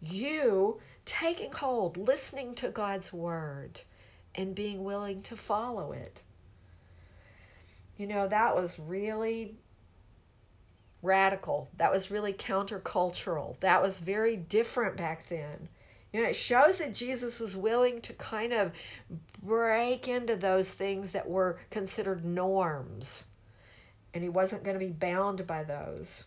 You 0.01 0.81
taking 1.05 1.51
hold, 1.51 1.97
listening 1.97 2.55
to 2.55 2.69
God's 2.69 3.13
word, 3.13 3.79
and 4.35 4.55
being 4.55 4.83
willing 4.83 5.21
to 5.21 5.37
follow 5.37 5.91
it. 5.91 6.21
You 7.97 8.07
know, 8.07 8.27
that 8.27 8.55
was 8.55 8.79
really 8.79 9.55
radical. 11.01 11.69
That 11.77 11.91
was 11.91 12.09
really 12.09 12.33
countercultural. 12.33 13.59
That 13.59 13.81
was 13.81 13.99
very 13.99 14.35
different 14.35 14.97
back 14.97 15.27
then. 15.27 15.69
You 16.13 16.21
know, 16.21 16.29
it 16.29 16.35
shows 16.35 16.77
that 16.77 16.93
Jesus 16.93 17.39
was 17.39 17.55
willing 17.55 18.01
to 18.01 18.13
kind 18.13 18.53
of 18.53 18.71
break 19.41 20.07
into 20.07 20.35
those 20.35 20.71
things 20.71 21.13
that 21.13 21.27
were 21.27 21.59
considered 21.71 22.23
norms, 22.23 23.25
and 24.13 24.23
he 24.23 24.29
wasn't 24.29 24.63
going 24.63 24.79
to 24.79 24.85
be 24.85 24.91
bound 24.91 25.47
by 25.47 25.63
those. 25.63 26.25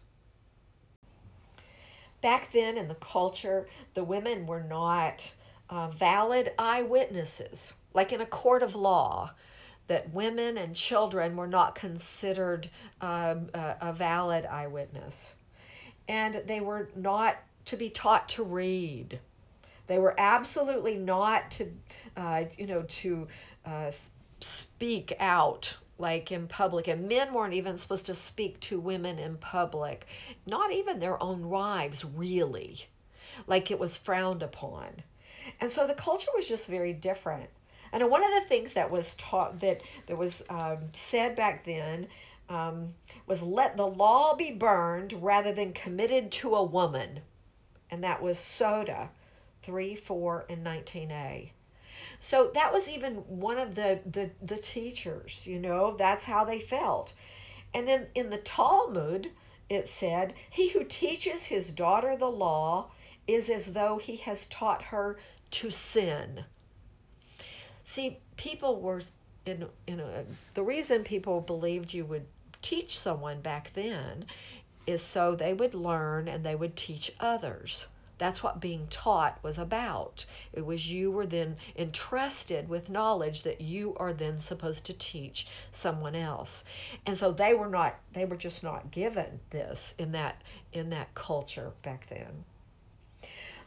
Back 2.20 2.50
then 2.52 2.78
in 2.78 2.88
the 2.88 2.96
culture, 2.96 3.68
the 3.94 4.02
women 4.02 4.48
were 4.48 4.64
not 4.64 5.32
uh, 5.70 5.88
valid 5.90 6.52
eyewitnesses, 6.58 7.72
like 7.94 8.12
in 8.12 8.20
a 8.20 8.26
court 8.26 8.64
of 8.64 8.74
law, 8.74 9.30
that 9.86 10.12
women 10.12 10.58
and 10.58 10.74
children 10.74 11.36
were 11.36 11.46
not 11.46 11.76
considered 11.76 12.68
um, 13.00 13.50
a, 13.54 13.76
a 13.80 13.92
valid 13.92 14.46
eyewitness. 14.46 15.36
And 16.08 16.42
they 16.46 16.58
were 16.58 16.88
not 16.96 17.36
to 17.66 17.76
be 17.76 17.90
taught 17.90 18.30
to 18.30 18.42
read 18.42 19.20
they 19.86 19.98
were 19.98 20.14
absolutely 20.18 20.96
not 20.96 21.50
to, 21.52 21.70
uh, 22.16 22.44
you 22.56 22.66
know, 22.66 22.82
to 22.82 23.28
uh, 23.64 23.90
speak 24.40 25.12
out 25.18 25.76
like 25.98 26.32
in 26.32 26.46
public. 26.46 26.88
And 26.88 27.08
men 27.08 27.32
weren't 27.32 27.54
even 27.54 27.78
supposed 27.78 28.06
to 28.06 28.14
speak 28.14 28.60
to 28.60 28.78
women 28.78 29.18
in 29.18 29.36
public, 29.38 30.06
not 30.44 30.72
even 30.72 31.00
their 31.00 31.22
own 31.22 31.48
wives, 31.48 32.04
really. 32.04 32.86
Like 33.46 33.70
it 33.70 33.78
was 33.78 33.96
frowned 33.96 34.42
upon. 34.42 35.02
And 35.60 35.70
so 35.70 35.86
the 35.86 35.94
culture 35.94 36.30
was 36.34 36.48
just 36.48 36.66
very 36.68 36.92
different. 36.92 37.48
And 37.92 38.10
one 38.10 38.24
of 38.24 38.30
the 38.42 38.48
things 38.48 38.74
that 38.74 38.90
was 38.90 39.14
taught 39.14 39.60
that 39.60 39.80
that 40.06 40.18
was 40.18 40.42
um, 40.50 40.78
said 40.92 41.36
back 41.36 41.64
then 41.64 42.08
um, 42.48 42.94
was 43.26 43.42
let 43.42 43.76
the 43.76 43.86
law 43.86 44.34
be 44.34 44.52
burned 44.52 45.12
rather 45.14 45.52
than 45.52 45.72
committed 45.72 46.32
to 46.32 46.56
a 46.56 46.62
woman, 46.62 47.20
and 47.90 48.04
that 48.04 48.22
was 48.22 48.38
Sota. 48.38 49.08
3, 49.66 49.96
4, 49.96 50.46
and 50.49 50.64
19a. 50.64 51.50
So 52.20 52.50
that 52.54 52.73
was 52.73 52.88
even 52.88 53.16
one 53.16 53.58
of 53.58 53.75
the, 53.75 54.00
the, 54.06 54.30
the 54.40 54.56
teachers, 54.56 55.46
you 55.46 55.58
know, 55.58 55.96
that's 55.96 56.25
how 56.25 56.44
they 56.44 56.61
felt. 56.61 57.12
And 57.75 57.87
then 57.87 58.06
in 58.14 58.30
the 58.30 58.38
Talmud, 58.38 59.30
it 59.68 59.88
said, 59.88 60.35
He 60.49 60.68
who 60.68 60.85
teaches 60.85 61.44
his 61.44 61.70
daughter 61.70 62.16
the 62.16 62.30
law 62.30 62.90
is 63.26 63.50
as 63.50 63.73
though 63.73 63.99
he 63.99 64.16
has 64.18 64.46
taught 64.46 64.82
her 64.82 65.18
to 65.50 65.70
sin. 65.70 66.44
See, 67.85 68.18
people 68.37 68.80
were 68.80 69.02
in, 69.44 69.66
in 69.87 70.00
a, 70.00 70.25
the 70.54 70.62
reason 70.62 71.04
people 71.04 71.40
believed 71.40 71.92
you 71.92 72.04
would 72.04 72.26
teach 72.62 72.99
someone 72.99 73.40
back 73.40 73.73
then 73.75 74.25
is 74.87 75.02
so 75.02 75.35
they 75.35 75.52
would 75.52 75.75
learn 75.75 76.28
and 76.28 76.44
they 76.44 76.54
would 76.54 76.76
teach 76.76 77.12
others. 77.20 77.87
That's 78.18 78.42
what 78.42 78.61
being 78.61 78.87
taught 78.88 79.42
was 79.42 79.58
about. 79.58 80.25
It 80.52 80.64
was 80.64 80.90
you 80.90 81.11
were 81.11 81.26
then 81.26 81.58
entrusted 81.76 82.68
with 82.68 82.88
knowledge 82.88 83.42
that 83.42 83.61
you 83.61 83.94
are 83.99 84.12
then 84.12 84.38
supposed 84.38 84.87
to 84.87 84.94
teach 84.94 85.46
someone 85.70 86.14
else. 86.14 86.64
And 87.04 87.18
so 87.18 87.32
they 87.32 87.52
were 87.52 87.68
not 87.68 87.94
they 88.12 88.25
were 88.25 88.37
just 88.37 88.62
not 88.62 88.90
given 88.90 89.40
this 89.50 89.94
in 89.99 90.12
that 90.12 90.40
in 90.73 90.90
that 90.90 91.14
culture 91.14 91.73
back 91.82 92.06
then. 92.06 92.44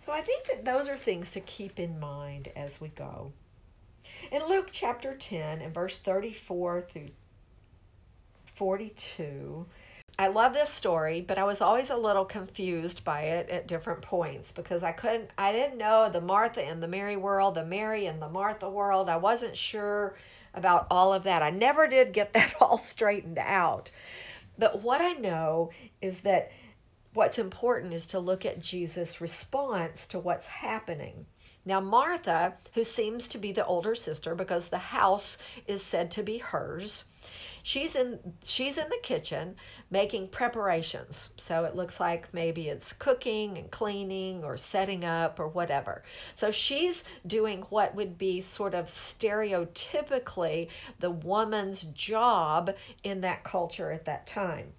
So 0.05 0.11
I 0.11 0.21
think 0.21 0.47
that 0.47 0.65
those 0.65 0.89
are 0.89 0.97
things 0.97 1.31
to 1.31 1.41
keep 1.41 1.79
in 1.79 1.99
mind 1.99 2.51
as 2.55 2.81
we 2.81 2.87
go. 2.87 3.31
In 4.31 4.43
Luke 4.47 4.69
chapter 4.71 5.13
10 5.15 5.61
and 5.61 5.73
verse 5.73 5.97
34 5.97 6.81
through 6.81 7.09
42, 8.55 9.67
I 10.19 10.27
love 10.27 10.51
this 10.51 10.69
story, 10.69 11.21
but 11.21 11.37
I 11.37 11.45
was 11.45 11.61
always 11.61 11.89
a 11.89 11.95
little 11.95 12.25
confused 12.25 13.05
by 13.05 13.21
it 13.21 13.49
at 13.49 13.69
different 13.69 14.01
points 14.01 14.51
because 14.51 14.83
I 14.83 14.91
couldn't, 14.91 15.29
I 15.37 15.53
didn't 15.53 15.77
know 15.77 16.09
the 16.09 16.19
Martha 16.19 16.61
and 16.61 16.83
the 16.83 16.89
Mary 16.89 17.15
world, 17.15 17.55
the 17.55 17.63
Mary 17.63 18.05
and 18.05 18.21
the 18.21 18.27
Martha 18.27 18.69
world. 18.69 19.07
I 19.07 19.15
wasn't 19.15 19.55
sure 19.55 20.17
about 20.53 20.87
all 20.91 21.13
of 21.13 21.23
that. 21.23 21.41
I 21.41 21.51
never 21.51 21.87
did 21.87 22.11
get 22.11 22.33
that 22.33 22.53
all 22.59 22.77
straightened 22.77 23.37
out. 23.37 23.91
But 24.57 24.81
what 24.81 24.99
I 24.99 25.13
know 25.13 25.69
is 26.01 26.19
that 26.21 26.51
what's 27.13 27.39
important 27.39 27.93
is 27.93 28.07
to 28.07 28.19
look 28.19 28.45
at 28.45 28.59
Jesus' 28.59 29.21
response 29.21 30.07
to 30.07 30.19
what's 30.19 30.47
happening. 30.47 31.27
Now, 31.63 31.79
Martha, 31.79 32.55
who 32.73 32.83
seems 32.83 33.29
to 33.29 33.37
be 33.37 33.53
the 33.53 33.65
older 33.65 33.95
sister 33.95 34.35
because 34.35 34.67
the 34.67 34.79
house 34.79 35.37
is 35.65 35.81
said 35.81 36.11
to 36.11 36.23
be 36.23 36.39
hers, 36.39 37.05
she's 37.63 37.95
in 37.95 38.19
she's 38.43 38.77
in 38.77 38.89
the 38.89 38.99
kitchen 39.01 39.55
making 39.91 40.27
preparations. 40.29 41.29
So 41.37 41.65
it 41.65 41.75
looks 41.75 41.99
like 41.99 42.33
maybe 42.33 42.69
it's 42.69 42.93
cooking 42.93 43.57
and 43.57 43.71
cleaning 43.71 44.43
or 44.43 44.57
setting 44.57 45.05
up 45.05 45.39
or 45.39 45.47
whatever. 45.47 46.03
So 46.35 46.51
she's 46.51 47.03
doing 47.25 47.61
what 47.69 47.95
would 47.95 48.17
be 48.17 48.41
sort 48.41 48.73
of 48.75 48.85
stereotypically 48.85 50.69
the 50.99 51.11
woman's 51.11 51.83
job 51.83 52.75
in 53.03 53.21
that 53.21 53.43
culture 53.43 53.91
at 53.91 54.05
that 54.05 54.27
time. 54.27 54.73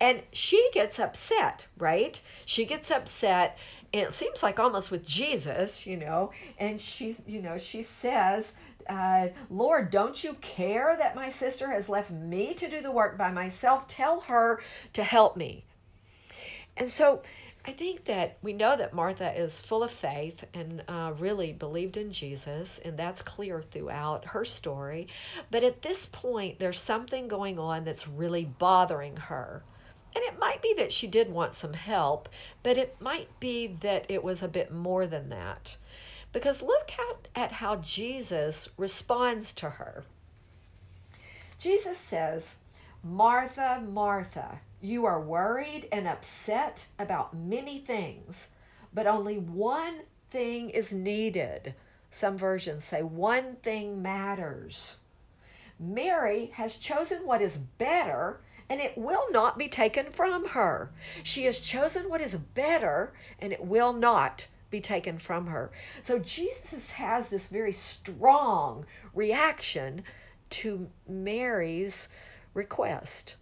And 0.00 0.22
she 0.32 0.70
gets 0.72 0.98
upset 0.98 1.66
right? 1.78 2.20
She 2.44 2.64
gets 2.64 2.90
upset 2.90 3.58
it 3.92 4.14
seems 4.14 4.42
like 4.42 4.58
almost 4.58 4.90
with 4.90 5.06
Jesus, 5.06 5.86
you 5.86 5.96
know, 5.96 6.32
and 6.58 6.80
she's, 6.80 7.20
you 7.26 7.42
know, 7.42 7.58
she 7.58 7.82
says 7.82 8.52
uh, 8.88 9.28
Lord, 9.50 9.90
don't 9.90 10.22
you 10.22 10.34
care 10.34 10.96
that 10.96 11.14
my 11.14 11.28
sister 11.28 11.70
has 11.70 11.88
left 11.88 12.10
me 12.10 12.54
to 12.54 12.68
do 12.68 12.80
the 12.80 12.90
work 12.90 13.16
by 13.18 13.30
myself? 13.30 13.86
Tell 13.88 14.20
her 14.20 14.60
to 14.94 15.04
help 15.04 15.36
me. 15.36 15.64
And 16.76 16.90
so 16.90 17.22
I 17.64 17.72
think 17.72 18.04
that 18.04 18.38
we 18.42 18.52
know 18.54 18.76
that 18.76 18.92
Martha 18.92 19.32
is 19.40 19.60
full 19.60 19.84
of 19.84 19.92
faith 19.92 20.44
and 20.52 20.82
uh, 20.88 21.12
really 21.18 21.52
believed 21.52 21.96
in 21.96 22.10
Jesus, 22.10 22.80
and 22.80 22.98
that's 22.98 23.22
clear 23.22 23.62
throughout 23.62 24.24
her 24.24 24.44
story. 24.44 25.06
But 25.50 25.62
at 25.62 25.82
this 25.82 26.06
point, 26.06 26.58
there's 26.58 26.80
something 26.80 27.28
going 27.28 27.58
on 27.58 27.84
that's 27.84 28.08
really 28.08 28.44
bothering 28.44 29.16
her. 29.16 29.62
And 30.14 30.24
it 30.24 30.38
might 30.38 30.60
be 30.60 30.74
that 30.74 30.92
she 30.92 31.06
did 31.06 31.30
want 31.30 31.54
some 31.54 31.72
help, 31.72 32.28
but 32.62 32.76
it 32.76 33.00
might 33.00 33.28
be 33.40 33.68
that 33.80 34.06
it 34.10 34.22
was 34.22 34.42
a 34.42 34.48
bit 34.48 34.70
more 34.70 35.06
than 35.06 35.30
that. 35.30 35.76
Because 36.32 36.62
look 36.62 36.90
at, 37.34 37.52
how 37.52 37.76
Jesus 37.76 38.68
responds 38.78 39.54
to 39.54 39.68
her. 39.70 40.04
Jesus 41.58 41.98
says, 41.98 42.58
Martha, 43.02 43.80
Martha, 43.80 44.60
you 44.80 45.06
are 45.06 45.20
worried 45.20 45.88
and 45.92 46.08
upset 46.08 46.86
about 46.98 47.34
many 47.34 47.78
things, 47.78 48.50
but 48.92 49.06
only 49.06 49.38
one 49.38 50.00
thing 50.30 50.70
is 50.70 50.92
needed. 50.92 51.74
Some 52.10 52.36
versions 52.36 52.84
say 52.84 53.02
one 53.02 53.56
thing 53.56 54.02
matters. 54.02 54.98
Mary 55.78 56.46
has 56.54 56.76
chosen 56.76 57.26
what 57.26 57.42
is 57.42 57.56
better, 57.56 58.40
and 58.72 58.80
it 58.80 58.96
will 58.96 59.30
not 59.30 59.58
be 59.58 59.68
taken 59.68 60.10
from 60.10 60.46
her. 60.48 60.90
She 61.24 61.44
has 61.44 61.58
chosen 61.58 62.08
what 62.08 62.22
is 62.22 62.34
better, 62.34 63.12
and 63.38 63.52
it 63.52 63.62
will 63.62 63.92
not 63.92 64.46
be 64.70 64.80
taken 64.80 65.18
from 65.18 65.48
her. 65.48 65.70
So 66.04 66.18
Jesus 66.18 66.90
has 66.92 67.28
this 67.28 67.48
very 67.48 67.74
strong 67.74 68.86
reaction 69.12 70.04
to 70.48 70.88
Mary's 71.06 72.08
request. 72.54 73.36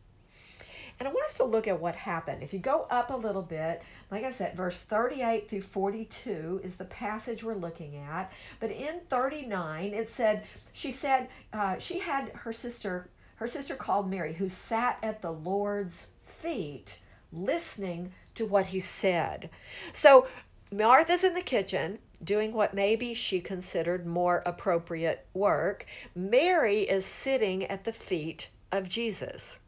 And 0.98 1.08
I 1.08 1.12
want 1.12 1.26
us 1.26 1.34
to 1.34 1.44
look 1.44 1.68
at 1.68 1.80
what 1.80 1.94
happened. 1.94 2.42
If 2.42 2.52
you 2.52 2.58
go 2.58 2.88
up 2.90 3.10
a 3.10 3.16
little 3.16 3.40
bit, 3.40 3.82
like 4.10 4.24
I 4.24 4.32
said, 4.32 4.56
verse 4.56 4.76
38 4.76 5.48
through 5.48 5.62
42 5.62 6.60
is 6.64 6.74
the 6.74 6.84
passage 6.86 7.44
we're 7.44 7.54
looking 7.54 7.98
at. 7.98 8.32
But 8.58 8.72
in 8.72 8.98
39, 9.08 9.94
it 9.94 10.10
said, 10.10 10.42
she 10.72 10.90
said, 10.90 11.28
uh, 11.52 11.78
she 11.78 12.00
had 12.00 12.30
her 12.30 12.52
sister, 12.52 13.08
her 13.40 13.46
sister 13.46 13.74
called 13.74 14.10
Mary, 14.10 14.34
who 14.34 14.50
sat 14.50 14.98
at 15.02 15.22
the 15.22 15.32
Lord's 15.32 16.06
feet 16.24 16.98
listening 17.32 18.12
to 18.34 18.44
what 18.44 18.66
he 18.66 18.80
said. 18.80 19.48
So 19.94 20.28
Martha's 20.70 21.24
in 21.24 21.32
the 21.32 21.40
kitchen 21.40 21.98
doing 22.22 22.52
what 22.52 22.74
maybe 22.74 23.14
she 23.14 23.40
considered 23.40 24.06
more 24.06 24.42
appropriate 24.44 25.26
work. 25.32 25.86
Mary 26.14 26.82
is 26.82 27.06
sitting 27.06 27.64
at 27.64 27.84
the 27.84 27.94
feet 27.94 28.50
of 28.70 28.90
Jesus. 28.90 29.58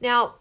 Now, 0.00 0.34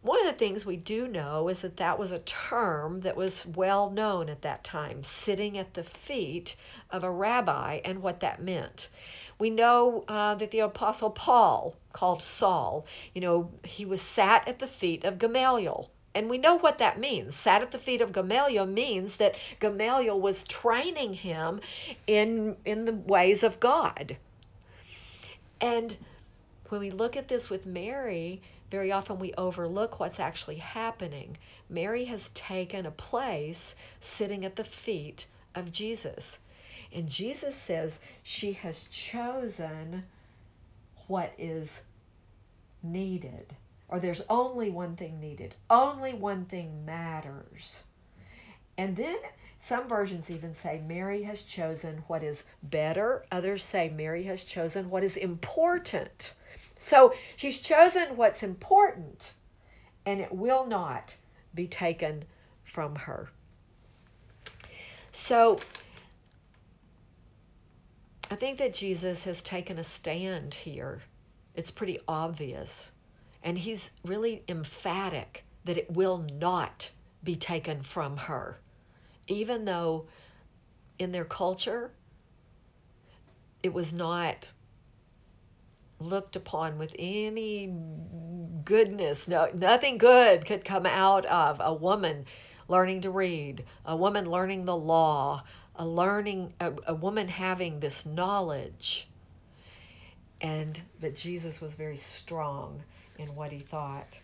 one 0.00 0.20
of 0.20 0.26
the 0.26 0.38
things 0.38 0.64
we 0.64 0.76
do 0.76 1.06
know 1.06 1.48
is 1.48 1.60
that 1.60 1.76
that 1.78 1.98
was 1.98 2.12
a 2.12 2.18
term 2.18 3.02
that 3.02 3.16
was 3.16 3.44
well 3.44 3.90
known 3.90 4.30
at 4.30 4.42
that 4.42 4.64
time, 4.64 5.02
sitting 5.02 5.58
at 5.58 5.74
the 5.74 5.84
feet 5.84 6.56
of 6.90 7.04
a 7.04 7.10
rabbi 7.10 7.80
and 7.84 8.00
what 8.00 8.20
that 8.20 8.40
meant. 8.40 8.88
We 9.44 9.50
know 9.50 10.04
uh, 10.08 10.36
that 10.36 10.52
the 10.52 10.60
Apostle 10.60 11.10
Paul, 11.10 11.76
called 11.92 12.22
Saul, 12.22 12.86
you 13.14 13.20
know, 13.20 13.50
he 13.62 13.84
was 13.84 14.00
sat 14.00 14.48
at 14.48 14.58
the 14.58 14.66
feet 14.66 15.04
of 15.04 15.18
Gamaliel, 15.18 15.90
and 16.14 16.30
we 16.30 16.38
know 16.38 16.56
what 16.56 16.78
that 16.78 16.98
means. 16.98 17.36
Sat 17.36 17.60
at 17.60 17.70
the 17.70 17.76
feet 17.76 18.00
of 18.00 18.14
Gamaliel 18.14 18.64
means 18.64 19.16
that 19.16 19.36
Gamaliel 19.60 20.18
was 20.18 20.44
training 20.44 21.12
him 21.12 21.60
in, 22.06 22.56
in 22.64 22.86
the 22.86 22.94
ways 22.94 23.42
of 23.42 23.60
God. 23.60 24.16
And 25.60 25.94
when 26.70 26.80
we 26.80 26.90
look 26.90 27.18
at 27.18 27.28
this 27.28 27.50
with 27.50 27.66
Mary, 27.66 28.40
very 28.70 28.92
often 28.92 29.18
we 29.18 29.34
overlook 29.34 30.00
what's 30.00 30.20
actually 30.20 30.56
happening. 30.56 31.36
Mary 31.68 32.06
has 32.06 32.30
taken 32.30 32.86
a 32.86 32.90
place 32.90 33.74
sitting 34.00 34.46
at 34.46 34.56
the 34.56 34.64
feet 34.64 35.26
of 35.54 35.70
Jesus. 35.70 36.38
And 36.94 37.08
Jesus 37.08 37.54
says 37.54 37.98
she 38.22 38.52
has 38.54 38.84
chosen 38.84 40.04
what 41.08 41.32
is 41.38 41.82
needed 42.82 43.54
or 43.88 44.00
there's 44.00 44.22
only 44.28 44.70
one 44.70 44.96
thing 44.96 45.20
needed, 45.20 45.54
only 45.68 46.14
one 46.14 46.46
thing 46.46 46.84
matters. 46.84 47.82
And 48.76 48.96
then 48.96 49.16
some 49.60 49.88
versions 49.88 50.30
even 50.30 50.54
say 50.54 50.82
Mary 50.86 51.22
has 51.22 51.42
chosen 51.42 52.02
what 52.06 52.22
is 52.22 52.42
better, 52.62 53.24
others 53.30 53.64
say 53.64 53.88
Mary 53.88 54.24
has 54.24 54.42
chosen 54.42 54.90
what 54.90 55.04
is 55.04 55.16
important. 55.16 56.34
So 56.78 57.14
she's 57.36 57.60
chosen 57.60 58.16
what's 58.16 58.42
important, 58.42 59.32
and 60.04 60.20
it 60.20 60.32
will 60.32 60.66
not 60.66 61.14
be 61.54 61.68
taken 61.68 62.24
from 62.64 62.96
her. 62.96 63.28
So 65.12 65.60
I 68.30 68.36
think 68.36 68.58
that 68.58 68.74
Jesus 68.74 69.24
has 69.24 69.42
taken 69.42 69.78
a 69.78 69.84
stand 69.84 70.54
here. 70.54 71.02
It's 71.54 71.70
pretty 71.70 72.00
obvious. 72.08 72.90
And 73.42 73.58
he's 73.58 73.90
really 74.04 74.42
emphatic 74.48 75.44
that 75.64 75.76
it 75.76 75.90
will 75.90 76.18
not 76.18 76.90
be 77.22 77.36
taken 77.36 77.82
from 77.82 78.16
her, 78.16 78.58
even 79.26 79.64
though 79.64 80.06
in 80.98 81.12
their 81.12 81.24
culture 81.24 81.90
it 83.62 83.72
was 83.72 83.92
not 83.92 84.50
looked 85.98 86.36
upon 86.36 86.78
with 86.78 86.94
any 86.98 87.74
goodness. 88.64 89.28
No, 89.28 89.48
nothing 89.54 89.98
good 89.98 90.46
could 90.46 90.64
come 90.64 90.86
out 90.86 91.24
of 91.26 91.60
a 91.60 91.72
woman 91.72 92.26
learning 92.68 93.02
to 93.02 93.10
read, 93.10 93.64
a 93.84 93.96
woman 93.96 94.30
learning 94.30 94.64
the 94.64 94.76
law, 94.76 95.44
a 95.76 95.86
learning 95.86 96.52
a, 96.60 96.72
a 96.88 96.94
woman 96.94 97.28
having 97.28 97.80
this 97.80 98.06
knowledge. 98.06 99.08
And 100.40 100.80
but 101.00 101.16
Jesus 101.16 101.60
was 101.60 101.74
very 101.74 101.96
strong 101.96 102.82
in 103.18 103.34
what 103.34 103.52
he 103.52 103.60
thought. 103.60 104.20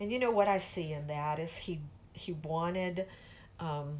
And 0.00 0.10
you 0.10 0.18
know 0.18 0.30
what 0.30 0.48
I 0.48 0.58
see 0.58 0.92
in 0.92 1.06
that 1.08 1.38
is 1.38 1.56
he 1.56 1.80
he 2.12 2.32
wanted 2.32 3.06
um, 3.60 3.98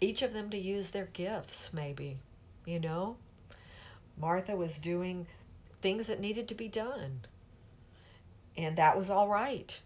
each 0.00 0.22
of 0.22 0.32
them 0.32 0.50
to 0.50 0.58
use 0.58 0.90
their 0.90 1.06
gifts, 1.06 1.72
maybe. 1.72 2.18
You 2.66 2.80
know, 2.80 3.16
Martha 4.18 4.54
was 4.54 4.76
doing 4.78 5.26
things 5.80 6.08
that 6.08 6.20
needed 6.20 6.48
to 6.48 6.54
be 6.54 6.68
done, 6.68 7.20
and 8.56 8.76
that 8.76 8.96
was 8.96 9.10
all 9.10 9.28
right. 9.28 9.80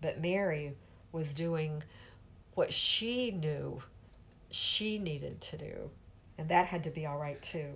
But 0.00 0.20
Mary 0.20 0.74
was 1.12 1.34
doing 1.34 1.82
what 2.54 2.72
she 2.72 3.30
knew 3.30 3.82
she 4.54 4.98
needed 4.98 5.40
to 5.40 5.58
do, 5.58 5.90
and 6.38 6.48
that 6.48 6.66
had 6.66 6.84
to 6.84 6.90
be 6.90 7.06
all 7.06 7.18
right 7.18 7.42
too. 7.42 7.72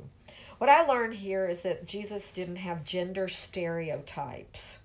What 0.59 0.71
I 0.71 0.87
learned 0.87 1.15
here 1.15 1.49
is 1.49 1.63
that 1.63 1.87
Jesus 1.87 2.33
didn't 2.33 2.57
have 2.57 2.85
gender 2.85 3.29
stereotypes. 3.29 4.79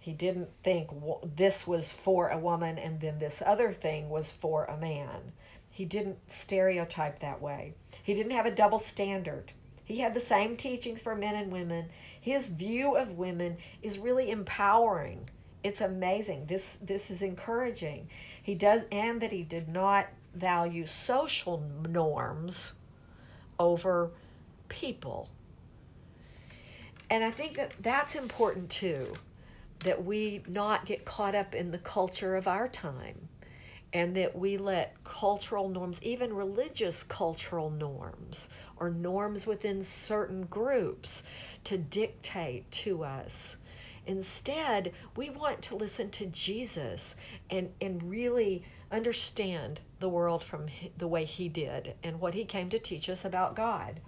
He 0.00 0.12
didn't 0.12 0.50
think 0.62 0.90
this 1.36 1.66
was 1.66 1.92
for 1.92 2.28
a 2.28 2.38
woman 2.38 2.78
and 2.78 3.00
then 3.00 3.18
this 3.18 3.42
other 3.44 3.72
thing 3.72 4.08
was 4.08 4.30
for 4.30 4.64
a 4.64 4.76
man. 4.76 5.32
He 5.70 5.84
didn't 5.84 6.30
stereotype 6.30 7.18
that 7.18 7.42
way. 7.42 7.74
He 8.02 8.14
didn't 8.14 8.32
have 8.32 8.46
a 8.46 8.50
double 8.50 8.80
standard. 8.80 9.52
He 9.84 9.98
had 9.98 10.14
the 10.14 10.20
same 10.20 10.56
teachings 10.56 11.02
for 11.02 11.14
men 11.14 11.34
and 11.34 11.52
women. 11.52 11.90
His 12.20 12.48
view 12.48 12.96
of 12.96 13.18
women 13.18 13.58
is 13.82 13.98
really 13.98 14.30
empowering. 14.30 15.28
It's 15.62 15.80
amazing. 15.80 16.46
This 16.46 16.78
this 16.80 17.10
is 17.10 17.22
encouraging. 17.22 18.08
He 18.42 18.54
does 18.54 18.82
and 18.92 19.20
that 19.20 19.32
he 19.32 19.42
did 19.42 19.68
not 19.68 20.06
value 20.34 20.86
social 20.86 21.62
norms 21.88 22.74
over 23.58 24.10
people. 24.68 25.28
And 27.10 27.24
I 27.24 27.30
think 27.30 27.56
that 27.56 27.74
that's 27.80 28.14
important 28.14 28.70
too, 28.70 29.14
that 29.80 30.04
we 30.04 30.42
not 30.46 30.84
get 30.84 31.04
caught 31.04 31.34
up 31.34 31.54
in 31.54 31.70
the 31.70 31.78
culture 31.78 32.36
of 32.36 32.46
our 32.46 32.68
time 32.68 33.28
and 33.92 34.16
that 34.16 34.36
we 34.36 34.58
let 34.58 35.02
cultural 35.02 35.68
norms, 35.68 35.98
even 36.02 36.34
religious 36.34 37.02
cultural 37.02 37.70
norms, 37.70 38.50
or 38.76 38.90
norms 38.90 39.46
within 39.46 39.82
certain 39.82 40.44
groups, 40.44 41.22
to 41.64 41.78
dictate 41.78 42.70
to 42.70 43.02
us. 43.04 43.56
Instead, 44.06 44.92
we 45.16 45.30
want 45.30 45.62
to 45.62 45.76
listen 45.76 46.10
to 46.10 46.26
Jesus 46.26 47.16
and, 47.50 47.70
and 47.80 48.02
really 48.10 48.64
understand 48.90 49.80
the 50.00 50.08
world 50.08 50.44
from 50.44 50.66
the 50.96 51.08
way 51.08 51.24
he 51.24 51.48
did 51.48 51.94
and 52.02 52.20
what 52.20 52.34
he 52.34 52.44
came 52.44 52.70
to 52.70 52.78
teach 52.78 53.08
us 53.08 53.24
about 53.24 53.56
God. 53.56 54.00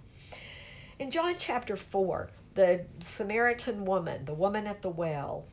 In 0.99 1.11
John 1.11 1.35
chapter 1.37 1.75
4, 1.75 2.29
the 2.53 2.85
Samaritan 2.99 3.85
woman, 3.85 4.25
the 4.25 4.33
woman 4.33 4.67
at 4.67 4.81
the 4.81 4.89
well, 4.89 5.45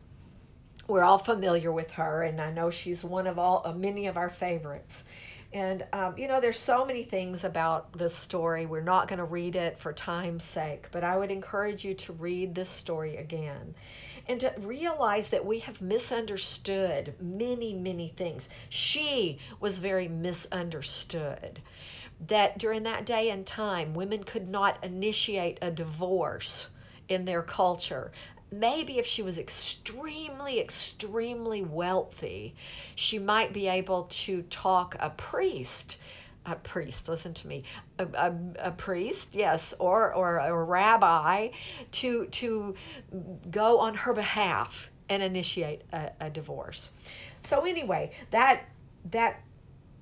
we're 0.86 1.04
all 1.04 1.18
familiar 1.18 1.70
with 1.70 1.90
her, 1.92 2.22
and 2.22 2.40
I 2.40 2.50
know 2.50 2.70
she's 2.70 3.04
one 3.04 3.26
of 3.26 3.38
all 3.38 3.62
uh, 3.64 3.72
many 3.72 4.06
of 4.06 4.16
our 4.16 4.30
favorites. 4.30 5.04
And 5.52 5.86
um, 5.94 6.18
you 6.18 6.28
know, 6.28 6.40
there's 6.40 6.60
so 6.60 6.84
many 6.84 7.04
things 7.04 7.44
about 7.44 7.96
this 7.96 8.14
story. 8.14 8.66
We're 8.66 8.82
not 8.82 9.08
going 9.08 9.18
to 9.18 9.24
read 9.24 9.56
it 9.56 9.78
for 9.78 9.92
time's 9.92 10.44
sake, 10.44 10.88
but 10.90 11.04
I 11.04 11.16
would 11.16 11.30
encourage 11.30 11.84
you 11.84 11.94
to 11.94 12.12
read 12.12 12.54
this 12.54 12.68
story 12.68 13.16
again 13.16 13.74
and 14.28 14.40
to 14.40 14.52
realize 14.58 15.28
that 15.28 15.46
we 15.46 15.60
have 15.60 15.80
misunderstood 15.80 17.14
many, 17.18 17.72
many 17.72 18.12
things. 18.14 18.48
She 18.68 19.38
was 19.58 19.78
very 19.78 20.06
misunderstood. 20.06 21.60
That 22.26 22.58
during 22.58 22.82
that 22.82 23.06
day 23.06 23.30
and 23.30 23.46
time, 23.46 23.94
women 23.94 24.24
could 24.24 24.48
not 24.48 24.84
initiate 24.84 25.58
a 25.62 25.70
divorce 25.70 26.68
in 27.08 27.24
their 27.24 27.42
culture 27.42 28.12
maybe 28.50 28.98
if 28.98 29.06
she 29.06 29.22
was 29.22 29.38
extremely, 29.38 30.60
extremely 30.60 31.62
wealthy, 31.62 32.54
she 32.94 33.18
might 33.18 33.52
be 33.52 33.68
able 33.68 34.04
to 34.04 34.42
talk 34.42 34.96
a 34.98 35.10
priest. 35.10 35.98
A 36.46 36.54
priest, 36.54 37.08
listen 37.08 37.34
to 37.34 37.48
me, 37.48 37.64
a, 37.98 38.06
a, 38.06 38.34
a 38.58 38.70
priest, 38.70 39.34
yes, 39.34 39.74
or, 39.78 40.14
or 40.14 40.38
a 40.38 40.64
rabbi 40.64 41.50
to, 41.92 42.26
to 42.26 42.74
go 43.50 43.80
on 43.80 43.94
her 43.94 44.14
behalf 44.14 44.90
and 45.10 45.22
initiate 45.22 45.82
a, 45.92 46.10
a 46.20 46.30
divorce. 46.30 46.90
So, 47.42 47.66
anyway, 47.66 48.12
that, 48.30 48.62
that, 49.10 49.40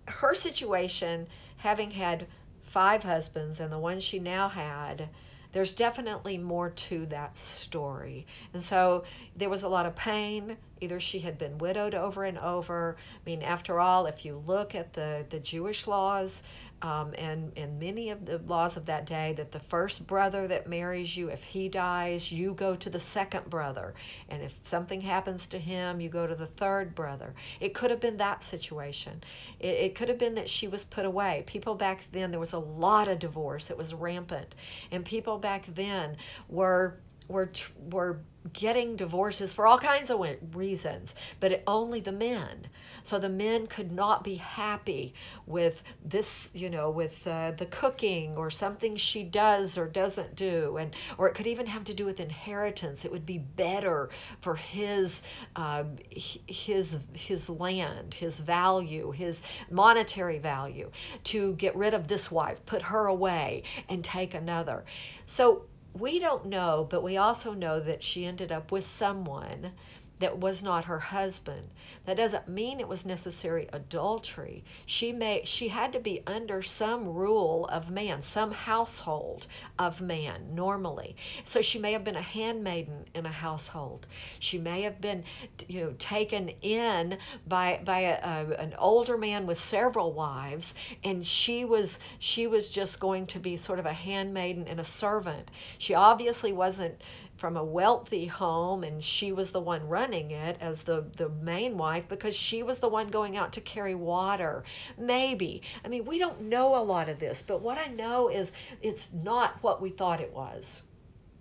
her 0.07 0.35
situation, 0.37 1.27
having 1.57 1.91
had 1.91 2.27
five 2.65 3.03
husbands 3.03 3.59
and 3.59 3.73
the 3.73 3.79
one 3.79 3.99
she 3.99 4.21
now 4.21 4.49
had, 4.49 5.09
there's 5.57 5.73
definitely 5.73 6.37
more 6.37 6.69
to 6.69 7.07
that 7.07 7.39
story. 7.39 8.27
And 8.53 8.63
so 8.63 9.05
there 9.37 9.49
was 9.49 9.63
a 9.63 9.71
lot 9.71 9.87
of 9.87 9.97
pain. 9.97 10.59
Either 10.83 11.01
she 11.01 11.19
had 11.19 11.39
been 11.39 11.57
widowed 11.57 11.95
over 11.95 12.25
and 12.25 12.37
over. 12.37 12.95
I 13.15 13.21
mean, 13.25 13.41
after 13.41 13.81
all, 13.81 14.05
if 14.05 14.27
you 14.27 14.43
look 14.47 14.75
at 14.75 14.93
the, 14.93 15.25
the 15.31 15.41
Jewish 15.41 15.87
laws, 15.87 16.43
um, 16.83 17.15
and 17.17 17.53
and 17.57 17.79
many 17.79 18.11
of 18.11 18.27
the 18.27 18.39
laws 18.39 18.77
of 18.77 18.87
that 18.87 19.07
day 19.07 19.35
that 19.37 19.51
the 19.51 19.61
first 19.61 20.07
brother 20.07 20.47
that 20.47 20.69
marries 20.69 21.17
you 21.17 21.29
if 21.29 21.43
he 21.43 21.69
dies 21.69 22.31
you 22.31 22.53
go 22.55 22.77
to 22.77 22.91
the 22.91 23.01
second 23.01 23.49
brother. 23.49 23.95
And 24.29 24.43
if 24.43 24.59
something 24.65 25.01
happens 25.01 25.47
to 25.49 25.59
him 25.59 26.01
you 26.01 26.09
go 26.09 26.27
to 26.27 26.35
the 26.35 26.47
third 26.47 26.95
brother. 26.95 27.35
It 27.61 27.75
could 27.75 27.91
have 27.91 28.01
been 28.01 28.19
that 28.19 28.45
situation. 28.45 29.23
It, 29.59 29.77
it 29.77 29.95
could 29.95 30.09
have 30.09 30.19
been 30.19 30.35
that 30.35 30.51
she 30.51 30.69
was 30.69 30.85
put 30.85 31.07
away. 31.07 31.45
People 31.47 31.75
back 31.75 32.03
then 32.13 32.31
there 32.31 32.41
was 32.41 32.53
a 32.53 32.59
lot 32.59 33.09
of 33.09 33.19
divorce. 33.19 33.71
It 33.71 33.79
was 33.79 33.95
rampant. 33.95 34.55
And 34.91 35.05
people 35.05 35.39
back 35.39 35.65
then 35.67 36.17
were 36.49 36.99
were 37.29 37.51
were 37.91 38.21
getting 38.53 38.97
divorces 38.97 39.53
for 39.53 39.67
all 39.67 39.79
kinds 39.79 40.11
of 40.11 40.21
reasons, 40.55 41.15
but 41.41 41.53
it, 41.53 41.63
only 41.67 42.01
the 42.01 42.13
men. 42.13 42.67
So 43.03 43.19
the 43.19 43.29
men 43.29 43.67
could 43.67 43.93
not 43.93 44.25
be 44.25 44.37
happy 44.37 45.15
with 45.47 45.83
this, 46.05 46.51
you 46.55 46.71
know, 46.71 46.91
with 46.91 47.27
uh, 47.27 47.53
the 47.53 47.67
cooking 47.67 48.37
or 48.37 48.51
something 48.51 48.97
she 48.97 49.23
does 49.25 49.79
or 49.79 49.87
doesn't 49.87 50.35
do, 50.37 50.77
and 50.77 50.95
or 51.19 51.29
it 51.29 51.35
could 51.35 51.47
even 51.47 51.67
have 51.67 51.85
to 51.85 51.95
do 51.95 52.05
with 52.05 52.21
inheritance. 52.21 53.05
It 53.05 53.13
would 53.13 53.27
be 53.27 53.39
better 53.39 54.11
for 54.41 54.55
his 54.55 55.23
uh, 55.55 55.85
his 56.11 56.99
his 57.13 57.49
land, 57.49 58.15
his 58.15 58.39
value, 58.39 59.11
his 59.13 59.43
monetary 59.71 60.39
value, 60.39 60.91
to 61.25 61.55
get 61.55 61.77
rid 61.77 61.95
of 61.95 62.09
this 62.09 62.31
wife, 62.31 62.65
put 62.67 62.83
her 62.83 63.07
away, 63.07 63.65
and 63.89 64.05
take 64.05 64.35
another. 64.35 64.85
So 65.27 65.63
we 65.99 66.19
don't 66.19 66.47
know, 66.47 66.87
but 66.89 67.03
we 67.03 67.17
also 67.17 67.53
know 67.55 67.81
that 67.81 68.03
she 68.03 68.25
ended 68.27 68.53
up 68.53 68.71
with 68.73 68.87
someone 68.87 69.73
that 70.19 70.39
was 70.39 70.63
not 70.63 70.87
her 70.87 70.99
husband. 70.99 71.67
That 72.07 72.17
doesn't 72.17 72.49
mean 72.49 72.81
it 72.81 72.89
was 72.89 73.05
necessary 73.05 73.69
adultery. 73.73 74.65
She 74.87 75.13
may 75.13 75.43
she 75.45 75.69
had 75.69 75.93
to 75.93 76.01
be 76.01 76.23
under 76.27 76.63
some 76.63 77.09
rule 77.09 77.67
of 77.67 77.91
man, 77.91 78.23
some 78.23 78.53
household 78.53 79.47
of 79.79 80.01
man 80.01 80.55
normally. 80.55 81.17
So 81.45 81.61
she 81.61 81.79
may 81.79 81.93
have 81.93 82.05
been 82.05 82.17
a 82.17 82.23
handmaiden 82.23 83.07
in 83.15 83.27
a 83.27 83.31
household. 83.31 84.07
She 84.39 84.59
may 84.59 84.83
have 84.83 85.01
been 85.01 85.25
you 85.69 85.85
know 85.85 85.95
taken 85.99 86.49
in 86.63 87.19
by 87.47 87.81
by 87.85 88.01
a, 88.01 88.15
a, 88.15 88.57
an 88.59 88.75
older 88.79 89.19
man 89.19 89.47
with 89.47 89.59
several 89.59 90.13
wives 90.13 90.75
and 91.05 91.27
she 91.27 91.65
was 91.65 91.99
she 92.19 92.47
was 92.47 92.69
just 92.71 93.01
going 93.01 93.27
to 93.27 93.39
be 93.39 93.57
sort 93.57 93.79
of 93.79 93.87
a 93.87 93.93
handmaiden 93.93 94.67
and 94.69 94.81
a 94.81 94.85
servant. 94.85 95.51
She 95.79 95.95
obviously 95.95 96.53
wasn't 96.53 97.01
from 97.37 97.57
a 97.57 97.65
wealthy 97.65 98.27
home 98.27 98.83
and 98.83 99.03
she 99.03 99.33
was 99.33 99.51
the 99.51 99.61
one 99.61 99.89
running 99.89 100.31
it 100.31 100.57
as 100.61 100.83
the, 100.83 101.05
the 101.17 101.29
main 101.29 101.77
wife 101.77 102.09
because 102.09 102.35
she 102.35 102.63
was 102.63 102.79
the 102.79 102.89
one 102.89 103.09
going 103.09 103.37
out 103.37 103.53
to 103.55 103.61
carry 103.61 103.95
water. 103.95 104.65
Maybe. 104.97 105.63
I 105.85 105.89
mean, 105.89 106.05
we 106.07 106.19
don't 106.19 106.43
know 106.43 106.77
a 106.77 106.83
lot 106.83 107.09
of 107.09 107.19
this, 107.19 107.43
but 107.43 107.61
what 107.61 107.79
I 107.79 107.89
know 107.89 108.29
is 108.29 108.53
it's 108.83 109.13
not 109.13 109.63
what 109.63 109.83
we 109.83 109.91
thought 109.91 110.21
it 110.21 110.33
was. 110.33 110.83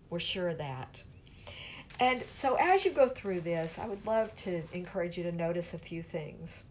We're 0.10 0.19
sure 0.19 0.49
of 0.49 0.58
that. 0.58 1.03
And 1.99 2.21
so 2.39 2.55
as 2.55 2.84
you 2.84 2.91
go 2.91 3.08
through 3.08 3.41
this, 3.41 3.79
I 3.79 3.88
would 3.88 4.05
love 4.05 4.36
to 4.38 4.62
encourage 4.73 5.17
you 5.17 5.23
to 5.23 5.31
notice 5.31 5.73
a 5.73 5.77
few 5.77 6.03
things. 6.03 6.63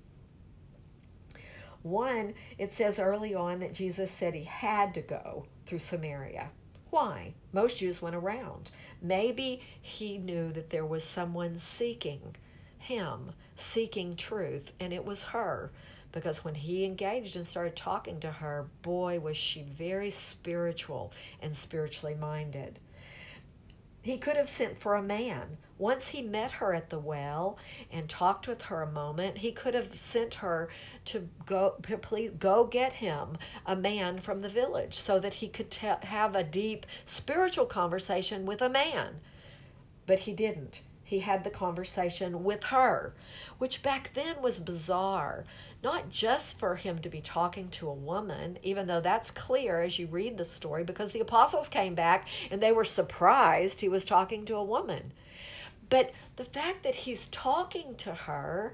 One, 1.82 2.34
it 2.58 2.72
says 2.72 2.98
early 2.98 3.34
on 3.34 3.60
that 3.60 3.74
Jesus 3.74 4.10
said 4.10 4.34
he 4.34 4.44
had 4.44 4.94
to 4.94 5.02
go 5.02 5.46
through 5.66 5.80
Samaria. 5.80 6.50
Why? 6.94 7.34
Most 7.52 7.78
Jews 7.78 8.00
went 8.00 8.14
around. 8.14 8.70
Maybe 9.02 9.60
he 9.82 10.16
knew 10.16 10.52
that 10.52 10.70
there 10.70 10.86
was 10.86 11.02
someone 11.02 11.58
seeking 11.58 12.36
him, 12.78 13.32
seeking 13.56 14.14
truth, 14.14 14.70
and 14.78 14.92
it 14.92 15.04
was 15.04 15.24
her. 15.24 15.72
Because 16.12 16.44
when 16.44 16.54
he 16.54 16.84
engaged 16.84 17.34
and 17.34 17.48
started 17.48 17.74
talking 17.74 18.20
to 18.20 18.30
her, 18.30 18.68
boy, 18.82 19.18
was 19.18 19.36
she 19.36 19.62
very 19.64 20.12
spiritual 20.12 21.10
and 21.42 21.56
spiritually 21.56 22.14
minded. 22.14 22.78
He 24.04 24.18
could 24.18 24.36
have 24.36 24.50
sent 24.50 24.78
for 24.78 24.96
a 24.96 25.02
man. 25.02 25.56
Once 25.78 26.08
he 26.08 26.20
met 26.20 26.52
her 26.52 26.74
at 26.74 26.90
the 26.90 26.98
well 26.98 27.56
and 27.90 28.06
talked 28.06 28.46
with 28.46 28.60
her 28.60 28.82
a 28.82 28.92
moment, 28.92 29.38
he 29.38 29.50
could 29.50 29.72
have 29.72 29.98
sent 29.98 30.34
her 30.34 30.68
to 31.06 31.26
go, 31.46 31.70
please 32.02 32.30
go 32.38 32.64
get 32.64 32.92
him 32.92 33.38
a 33.64 33.74
man 33.74 34.20
from 34.20 34.40
the 34.40 34.50
village 34.50 34.94
so 34.94 35.18
that 35.20 35.32
he 35.32 35.48
could 35.48 35.70
te- 35.70 35.86
have 36.02 36.36
a 36.36 36.44
deep 36.44 36.84
spiritual 37.06 37.64
conversation 37.64 38.44
with 38.44 38.60
a 38.60 38.68
man. 38.68 39.22
But 40.06 40.18
he 40.18 40.34
didn't 40.34 40.82
he 41.04 41.20
had 41.20 41.44
the 41.44 41.50
conversation 41.50 42.44
with 42.44 42.64
her, 42.64 43.14
which 43.58 43.82
back 43.82 44.12
then 44.14 44.40
was 44.40 44.58
bizarre. 44.58 45.44
Not 45.82 46.08
just 46.08 46.58
for 46.58 46.76
him 46.76 47.00
to 47.02 47.10
be 47.10 47.20
talking 47.20 47.68
to 47.70 47.88
a 47.88 47.94
woman, 47.94 48.58
even 48.62 48.86
though 48.86 49.02
that's 49.02 49.30
clear 49.30 49.82
as 49.82 49.98
you 49.98 50.06
read 50.06 50.38
the 50.38 50.44
story, 50.44 50.82
because 50.82 51.12
the 51.12 51.20
apostles 51.20 51.68
came 51.68 51.94
back 51.94 52.26
and 52.50 52.62
they 52.62 52.72
were 52.72 52.84
surprised 52.84 53.80
he 53.80 53.88
was 53.88 54.04
talking 54.04 54.46
to 54.46 54.56
a 54.56 54.64
woman. 54.64 55.12
But 55.90 56.10
the 56.36 56.46
fact 56.46 56.84
that 56.84 56.94
he's 56.94 57.28
talking 57.28 57.94
to 57.96 58.14
her 58.14 58.72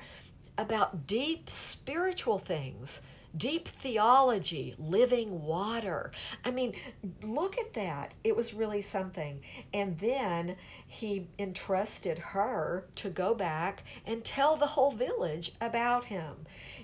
about 0.56 1.06
deep 1.06 1.50
spiritual 1.50 2.38
things 2.38 3.00
deep 3.36 3.68
theology, 3.68 4.74
living 4.78 5.42
water. 5.42 6.12
I 6.44 6.50
mean, 6.50 6.74
look 7.22 7.58
at 7.58 7.74
that. 7.74 8.14
It 8.24 8.34
was 8.34 8.54
really 8.54 8.82
something. 8.82 9.40
And 9.72 9.98
then 9.98 10.56
he 10.86 11.28
entrusted 11.38 12.18
her 12.18 12.86
to 12.96 13.10
go 13.10 13.34
back 13.34 13.84
and 14.06 14.24
tell 14.24 14.56
the 14.56 14.66
whole 14.66 14.92
village 14.92 15.52
about 15.60 16.04
him. 16.04 16.34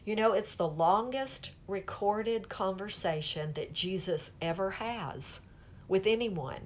You 0.05 0.17
know, 0.17 0.33
it's 0.33 0.55
the 0.55 0.69
longest 0.69 1.51
recorded 1.67 2.49
conversation 2.49 3.53
that 3.55 3.73
Jesus 3.73 4.31
ever 4.41 4.71
has 4.71 5.41
with 5.89 6.07
anyone. 6.07 6.61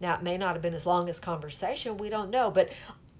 Now, 0.00 0.16
it 0.16 0.22
may 0.22 0.36
not 0.36 0.54
have 0.54 0.62
been 0.62 0.72
his 0.72 0.86
longest 0.86 1.22
conversation, 1.22 1.96
we 1.96 2.08
don't 2.08 2.30
know, 2.30 2.50
but 2.50 2.72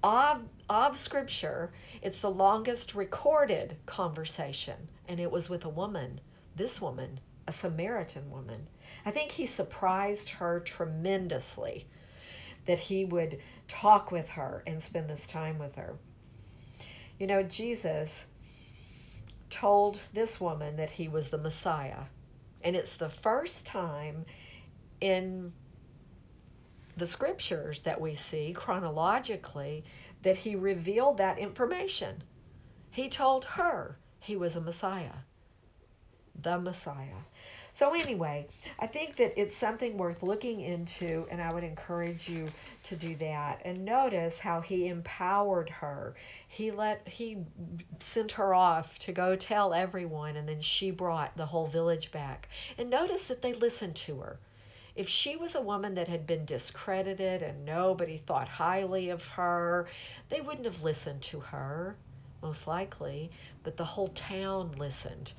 of, 0.03 0.43
of 0.69 0.99
Scripture, 0.99 1.73
it's 2.03 2.21
the 2.21 2.31
longest 2.31 2.95
recorded 2.95 3.77
conversation, 3.87 4.89
and 5.09 5.21
it 5.21 5.31
was 5.31 5.49
with 5.49 5.65
a 5.65 5.69
woman, 5.69 6.21
this 6.57 6.81
woman, 6.81 7.21
a 7.47 7.53
Samaritan 7.53 8.31
woman. 8.31 8.67
I 9.05 9.11
think 9.11 9.31
he 9.31 9.47
surprised 9.47 10.31
her 10.31 10.61
tremendously 10.61 11.87
that 12.67 12.79
he 12.79 13.05
would 13.05 13.41
talk 13.69 14.11
with 14.11 14.29
her 14.31 14.63
and 14.67 14.83
spend 14.83 15.11
this 15.11 15.27
time 15.27 15.59
with 15.59 15.75
her. 15.77 15.97
You 17.19 17.27
know, 17.27 17.43
Jesus 17.43 18.27
told 19.51 20.01
this 20.13 20.41
woman 20.41 20.77
that 20.77 20.91
he 20.91 21.09
was 21.09 21.29
the 21.29 21.39
Messiah. 21.39 22.05
And 22.63 22.75
it's 22.75 22.97
the 22.97 23.11
first 23.11 23.67
time 23.67 24.25
in 25.01 25.53
the 26.97 27.07
scriptures 27.07 27.83
that 27.83 28.01
we 28.01 28.15
see 28.15 28.53
chronologically 28.53 29.85
that 30.25 30.37
he 30.37 30.57
revealed 30.57 31.19
that 31.19 31.39
information. 31.39 32.23
He 32.91 33.09
told 33.09 33.45
her 33.45 33.97
he 34.21 34.37
was 34.37 34.57
a 34.57 34.61
Messiah, 34.61 35.15
the 36.43 36.59
Messiah. 36.59 37.23
So, 37.75 37.93
anyway, 37.93 38.47
I 38.79 38.87
think 38.87 39.17
that 39.17 39.41
it's 39.41 39.57
something 39.57 39.99
worth 39.99 40.23
looking 40.23 40.61
into, 40.61 41.27
and 41.29 41.43
I 41.43 41.53
would 41.53 41.65
encourage 41.65 42.29
you 42.29 42.49
to 42.85 42.95
do 42.95 43.17
that. 43.17 43.63
And 43.65 43.85
notice 43.85 44.39
how 44.39 44.61
he 44.61 44.87
empowered 44.87 45.71
her. 45.71 46.15
He 46.47 46.71
let 46.71 47.09
he 47.09 47.39
sent 47.99 48.33
her 48.33 48.55
off 48.55 49.01
to 49.01 49.13
go 49.13 49.35
tell 49.35 49.75
everyone, 49.75 50.37
and 50.37 50.49
then 50.49 50.61
she 50.61 50.93
brought 50.93 51.37
the 51.37 51.47
whole 51.47 51.67
village 51.67 52.13
back. 52.13 52.49
And 52.79 52.91
notice 52.91 53.25
that 53.25 53.43
they 53.43 53.55
listened 53.55 53.97
to 53.97 54.21
her. 54.21 54.39
If 54.97 55.09
she 55.09 55.37
was 55.37 55.55
a 55.55 55.61
woman 55.61 55.95
that 55.95 56.09
had 56.09 56.27
been 56.27 56.45
discredited 56.45 57.43
and 57.43 57.65
nobody 57.65 58.19
thought 58.19 58.49
highly 58.49 59.11
of 59.11 59.27
her, 59.29 59.89
they 60.29 60.41
wouldn't 60.41 60.67
have 60.67 60.83
listened 60.83 61.23
to 61.23 61.41
her, 61.41 61.97
most 62.43 62.67
likely. 62.67 63.31
But 63.65 63.77
the 63.77 63.85
whole 63.85 64.09
town 64.09 64.73
listened 64.79 65.33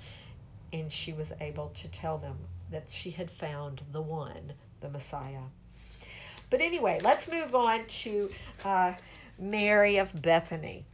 and 0.74 0.92
she 0.92 1.14
was 1.14 1.32
able 1.40 1.70
to 1.70 1.88
tell 1.88 2.18
them 2.18 2.38
that 2.72 2.86
she 2.90 3.12
had 3.12 3.32
found 3.32 3.82
the 3.92 4.02
one, 4.02 4.54
the 4.82 4.90
Messiah. 4.90 5.44
But 6.50 6.62
anyway, 6.62 7.00
let's 7.02 7.28
move 7.28 7.56
on 7.56 7.86
to 7.86 8.32
uh, 8.64 8.94
Mary 9.40 9.98
of 9.98 10.22
Bethany. 10.22 10.86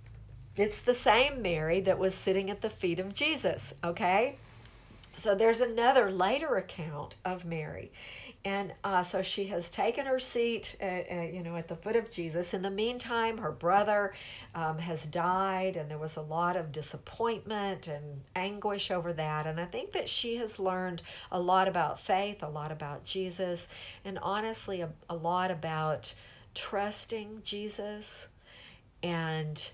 It's 0.55 0.81
the 0.81 0.93
same 0.93 1.41
Mary 1.41 1.81
that 1.81 1.97
was 1.97 2.13
sitting 2.13 2.49
at 2.49 2.61
the 2.61 2.69
feet 2.69 2.99
of 2.99 3.13
Jesus, 3.13 3.73
okay? 3.83 4.35
So 5.17 5.35
there's 5.35 5.61
another 5.61 6.11
later 6.11 6.57
account 6.57 7.15
of 7.25 7.45
Mary. 7.45 7.91
And 8.43 8.73
uh, 8.83 9.03
so 9.03 9.21
she 9.21 9.45
has 9.47 9.69
taken 9.69 10.07
her 10.07 10.19
seat, 10.19 10.75
at, 10.79 11.11
uh, 11.11 11.15
uh, 11.15 11.21
you 11.23 11.43
know, 11.43 11.55
at 11.57 11.67
the 11.67 11.75
foot 11.75 11.95
of 11.95 12.09
Jesus. 12.09 12.55
In 12.55 12.63
the 12.63 12.71
meantime, 12.71 13.37
her 13.37 13.51
brother 13.51 14.13
um, 14.55 14.79
has 14.79 15.05
died, 15.05 15.77
and 15.77 15.91
there 15.91 15.99
was 15.99 16.15
a 16.15 16.21
lot 16.21 16.55
of 16.55 16.71
disappointment 16.71 17.87
and 17.87 18.21
anguish 18.35 18.89
over 18.89 19.13
that. 19.13 19.45
And 19.45 19.59
I 19.59 19.65
think 19.65 19.91
that 19.91 20.09
she 20.09 20.37
has 20.37 20.59
learned 20.59 21.03
a 21.31 21.39
lot 21.39 21.67
about 21.67 21.99
faith, 21.99 22.41
a 22.41 22.49
lot 22.49 22.71
about 22.71 23.05
Jesus, 23.05 23.69
and 24.05 24.17
honestly, 24.17 24.81
a, 24.81 24.89
a 25.07 25.15
lot 25.15 25.51
about 25.51 26.11
trusting 26.55 27.41
Jesus 27.43 28.27
and 29.03 29.71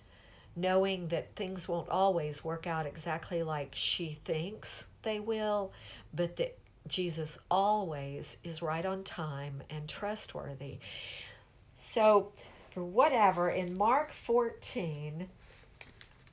knowing 0.58 1.08
that 1.10 1.36
things 1.36 1.68
won't 1.68 1.90
always 1.90 2.44
work 2.44 2.68
out 2.68 2.86
exactly 2.86 3.44
like 3.44 3.72
she 3.76 4.18
thinks 4.26 4.86
they 5.04 5.20
will, 5.20 5.72
but 6.14 6.36
that 6.36 6.58
Jesus 6.88 7.40
always 7.50 8.38
is 8.44 8.62
right 8.62 8.86
on 8.86 9.04
time 9.04 9.62
and 9.70 9.88
trustworthy. 9.88 10.80
So, 11.78 12.32
for 12.72 12.84
whatever, 12.84 13.50
in 13.50 13.78
Mark 13.78 14.12
14, 14.12 15.28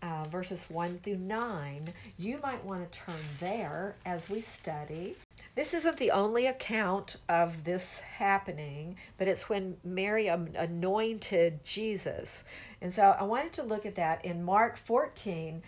uh, 0.02 0.24
verses 0.24 0.64
1 0.68 0.98
through 0.98 1.16
9, 1.16 1.88
you 2.18 2.38
might 2.42 2.64
want 2.64 2.90
to 2.90 2.98
turn 2.98 3.14
there 3.40 3.94
as 4.04 4.28
we 4.28 4.40
study. 4.42 5.16
This 5.54 5.72
isn't 5.72 5.96
the 5.96 6.10
only 6.10 6.46
account 6.46 7.16
of 7.28 7.64
this 7.64 8.00
happening, 8.00 8.96
but 9.16 9.28
it's 9.28 9.48
when 9.48 9.76
Mary 9.84 10.26
anointed 10.26 11.64
Jesus. 11.64 12.44
And 12.80 12.92
so 12.92 13.02
I 13.02 13.22
wanted 13.22 13.54
to 13.54 13.62
look 13.62 13.86
at 13.86 13.94
that 13.94 14.24
in 14.24 14.44
Mark 14.44 14.76
14, 14.76 15.62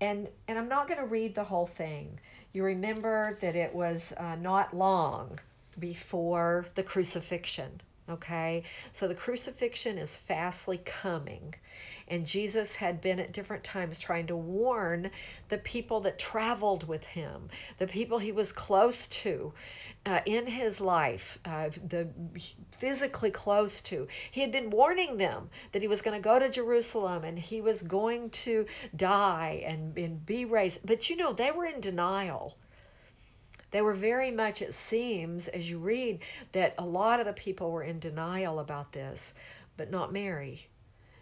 and, 0.00 0.28
and 0.48 0.58
I'm 0.58 0.68
not 0.68 0.88
going 0.88 1.00
to 1.00 1.06
read 1.06 1.34
the 1.34 1.44
whole 1.44 1.66
thing. 1.66 2.18
You 2.52 2.64
remember 2.64 3.38
that 3.40 3.56
it 3.56 3.74
was 3.74 4.12
uh, 4.16 4.36
not 4.36 4.74
long 4.74 5.38
before 5.78 6.66
the 6.74 6.82
crucifixion. 6.82 7.80
Okay, 8.10 8.64
so 8.90 9.06
the 9.06 9.14
crucifixion 9.14 9.96
is 9.96 10.16
fastly 10.16 10.78
coming, 10.84 11.54
and 12.08 12.26
Jesus 12.26 12.74
had 12.74 13.00
been 13.00 13.20
at 13.20 13.30
different 13.30 13.62
times 13.62 14.00
trying 14.00 14.26
to 14.26 14.36
warn 14.36 15.12
the 15.48 15.58
people 15.58 16.00
that 16.00 16.18
traveled 16.18 16.88
with 16.88 17.04
him, 17.04 17.50
the 17.78 17.86
people 17.86 18.18
he 18.18 18.32
was 18.32 18.50
close 18.50 19.06
to 19.06 19.52
uh, 20.06 20.20
in 20.26 20.44
his 20.46 20.80
life, 20.80 21.38
uh, 21.44 21.70
the 21.86 22.08
physically 22.78 23.30
close 23.30 23.80
to. 23.82 24.08
He 24.32 24.40
had 24.40 24.50
been 24.50 24.70
warning 24.70 25.16
them 25.16 25.48
that 25.70 25.82
he 25.82 25.88
was 25.88 26.02
going 26.02 26.20
to 26.20 26.28
go 26.28 26.36
to 26.36 26.48
Jerusalem 26.48 27.22
and 27.22 27.38
he 27.38 27.60
was 27.60 27.80
going 27.80 28.30
to 28.30 28.66
die 28.96 29.62
and, 29.64 29.96
and 29.96 30.26
be 30.26 30.46
raised. 30.46 30.80
But 30.84 31.10
you 31.10 31.16
know, 31.16 31.32
they 31.32 31.52
were 31.52 31.66
in 31.66 31.80
denial. 31.80 32.56
They 33.70 33.82
were 33.82 33.94
very 33.94 34.30
much, 34.30 34.62
it 34.62 34.74
seems, 34.74 35.48
as 35.48 35.68
you 35.70 35.78
read, 35.78 36.20
that 36.52 36.74
a 36.78 36.84
lot 36.84 37.20
of 37.20 37.26
the 37.26 37.32
people 37.32 37.70
were 37.70 37.84
in 37.84 38.00
denial 38.00 38.58
about 38.58 38.92
this, 38.92 39.34
but 39.76 39.90
not 39.90 40.12
Mary. 40.12 40.66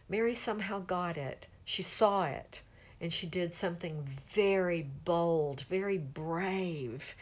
Mary 0.09 0.35
somehow 0.35 0.81
got 0.81 1.19
it. 1.19 1.47
She 1.65 1.83
saw 1.83 2.27
it, 2.27 2.63
and 3.01 3.13
she 3.13 3.27
did 3.27 3.55
something 3.55 4.03
very 4.31 4.83
bold, 4.83 5.61
very 5.63 5.99
brave, 5.99 7.15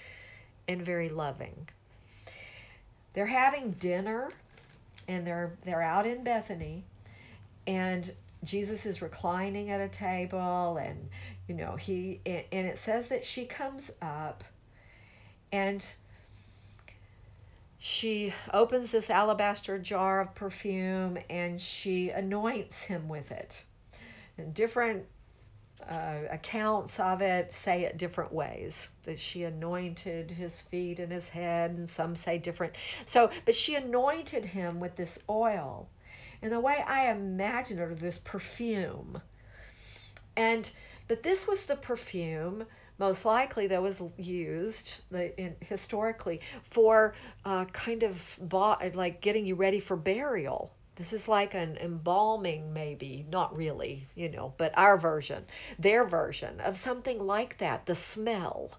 and 0.69 0.81
very 0.83 1.09
loving. 1.09 1.69
They're 3.12 3.27
having 3.27 3.73
dinner, 3.73 4.31
and 5.09 5.27
they're 5.27 5.57
they're 5.65 5.83
out 5.83 6.07
in 6.07 6.23
Bethany, 6.23 6.85
and 7.67 8.09
Jesus 8.45 8.87
is 8.87 9.03
reclining 9.03 9.71
at 9.71 9.81
a 9.81 9.89
table, 9.89 10.77
and 10.77 11.09
you 11.49 11.55
know 11.55 11.75
he 11.75 12.21
and 12.27 12.67
it 12.67 12.79
says 12.79 13.09
that 13.09 13.25
she 13.25 13.47
comes 13.47 13.91
up 14.01 14.45
and 15.57 15.92
she 17.79 18.35
opens 18.53 18.90
this 18.90 19.09
alabaster 19.09 19.79
jar 19.79 20.21
of 20.21 20.35
perfume 20.35 21.16
and 21.31 21.59
she 21.59 22.11
anoints 22.11 22.83
him 22.83 23.09
with 23.09 23.31
it. 23.31 23.64
And 24.37 24.53
different 24.53 25.07
uh, 25.88 26.19
accounts 26.31 27.01
of 27.01 27.23
it 27.23 27.55
say 27.55 27.85
it 27.85 27.97
different 27.97 28.33
ways 28.35 28.90
that 29.05 29.19
she 29.19 29.45
anointed 29.45 30.31
his 30.31 30.61
feet 30.61 30.99
and 30.99 31.11
his 31.11 31.29
head, 31.29 31.71
and 31.71 31.88
some 31.88 32.16
say 32.16 32.37
different. 32.37 32.75
So, 33.07 33.31
but 33.47 33.55
she 33.55 33.77
anointed 33.77 34.45
him 34.45 34.79
with 34.79 34.95
this 34.95 35.19
oil. 35.29 35.88
And 36.42 36.53
the 36.53 36.61
way 36.61 36.77
I 36.87 37.11
imagine 37.11 37.79
it, 37.79 37.99
this 37.99 38.19
perfume. 38.19 39.23
And 40.37 40.69
that 41.09 41.23
this 41.23 41.47
was 41.47 41.64
the 41.64 41.77
perfume 41.77 42.66
most 42.99 43.25
likely 43.25 43.69
that 43.69 43.83
was 43.83 44.03
used 44.17 45.01
in, 45.13 45.57
historically 45.61 46.41
for 46.71 47.15
uh, 47.45 47.65
kind 47.67 48.03
of 48.03 48.39
like 48.53 49.21
getting 49.21 49.47
you 49.47 49.55
ready 49.55 49.81
for 49.81 49.97
burial. 49.97 50.73
This 50.97 51.13
is 51.13 51.29
like 51.29 51.55
an 51.55 51.77
embalming, 51.77 52.73
maybe, 52.73 53.27
not 53.29 53.55
really, 53.55 54.07
you 54.15 54.31
know, 54.31 54.55
but 54.57 54.77
our 54.79 54.97
version, 54.97 55.45
their 55.79 56.05
version 56.05 56.61
of 56.61 56.77
something 56.79 57.19
like 57.19 57.59
that, 57.59 57.85
the 57.85 57.95
smell. 57.95 58.71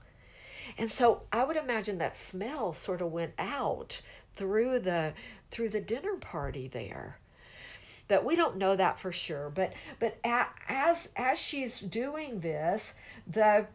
And 0.79 0.91
so 0.91 1.21
I 1.31 1.43
would 1.43 1.57
imagine 1.57 1.99
that 1.99 2.17
smell 2.17 2.73
sort 2.73 3.01
of 3.01 3.11
went 3.11 3.33
out 3.37 4.01
through 4.35 4.79
the 4.79 5.13
through 5.51 5.69
the 5.69 5.81
dinner 5.81 6.15
party 6.15 6.67
there 6.67 7.17
that 8.07 8.23
we 8.23 8.35
don't 8.35 8.57
know 8.57 8.75
that 8.75 8.99
for 8.99 9.11
sure 9.11 9.49
but 9.49 9.73
but 9.99 10.17
as 10.23 11.09
as 11.15 11.39
she's 11.39 11.79
doing 11.79 12.39
this 12.39 12.93
the 13.27 13.65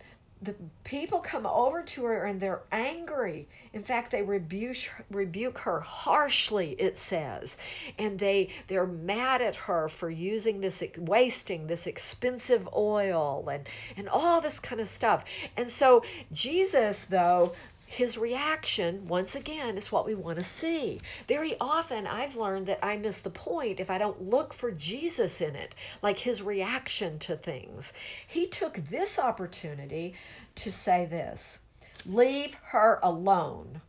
the 0.43 0.55
people 0.83 1.21
come 1.21 1.47
over 1.47 1.83
to 1.83 2.05
her 2.05 2.25
and 2.25 2.41
they're 2.41 2.63
angry. 2.73 3.49
In 3.73 3.85
fact, 3.85 4.11
they 4.11 4.23
rebuke 4.23 4.77
rebuke 5.11 5.59
her 5.59 5.81
harshly. 5.81 6.73
It 6.73 6.99
says, 6.99 7.57
and 7.97 8.19
they 8.19 8.51
they're 8.67 8.87
mad 8.87 9.41
at 9.41 9.57
her 9.57 9.89
for 9.89 10.11
using 10.11 10.61
this 10.61 10.83
wasting 10.99 11.69
this 11.69 11.87
expensive 11.87 12.69
oil 12.75 13.49
and 13.51 13.69
and 13.97 14.09
all 14.09 14.41
this 14.41 14.59
kind 14.59 14.81
of 14.81 14.89
stuff. 14.89 15.25
And 15.57 15.71
so 15.71 16.03
Jesus, 16.33 17.07
though, 17.07 17.53
his 17.93 18.17
reaction, 18.17 19.07
once 19.07 19.35
again, 19.35 19.77
is 19.77 19.93
what 19.93 20.07
we 20.07 20.15
want 20.15 20.39
to 20.39 20.45
see. 20.45 20.99
Very 21.29 21.59
often, 21.61 22.07
I've 22.07 22.37
learned 22.37 22.69
that 22.69 22.79
I 22.83 22.97
miss 22.97 23.21
the 23.21 23.29
point 23.29 23.81
if 23.81 23.91
I 23.91 23.99
don't 23.99 24.31
look 24.31 24.55
for 24.55 24.71
Jesus 24.71 25.43
in 25.43 25.55
it, 25.57 25.75
like 26.01 26.19
his 26.19 26.41
reaction 26.41 27.19
to 27.19 27.37
things. 27.37 27.93
He 28.27 28.47
took 28.47 28.77
this 28.77 29.19
opportunity 29.19 30.15
to 30.55 30.73
say 30.73 31.05
this 31.05 31.59
Leave 32.07 32.55
her 32.65 32.99
alone. 33.03 33.83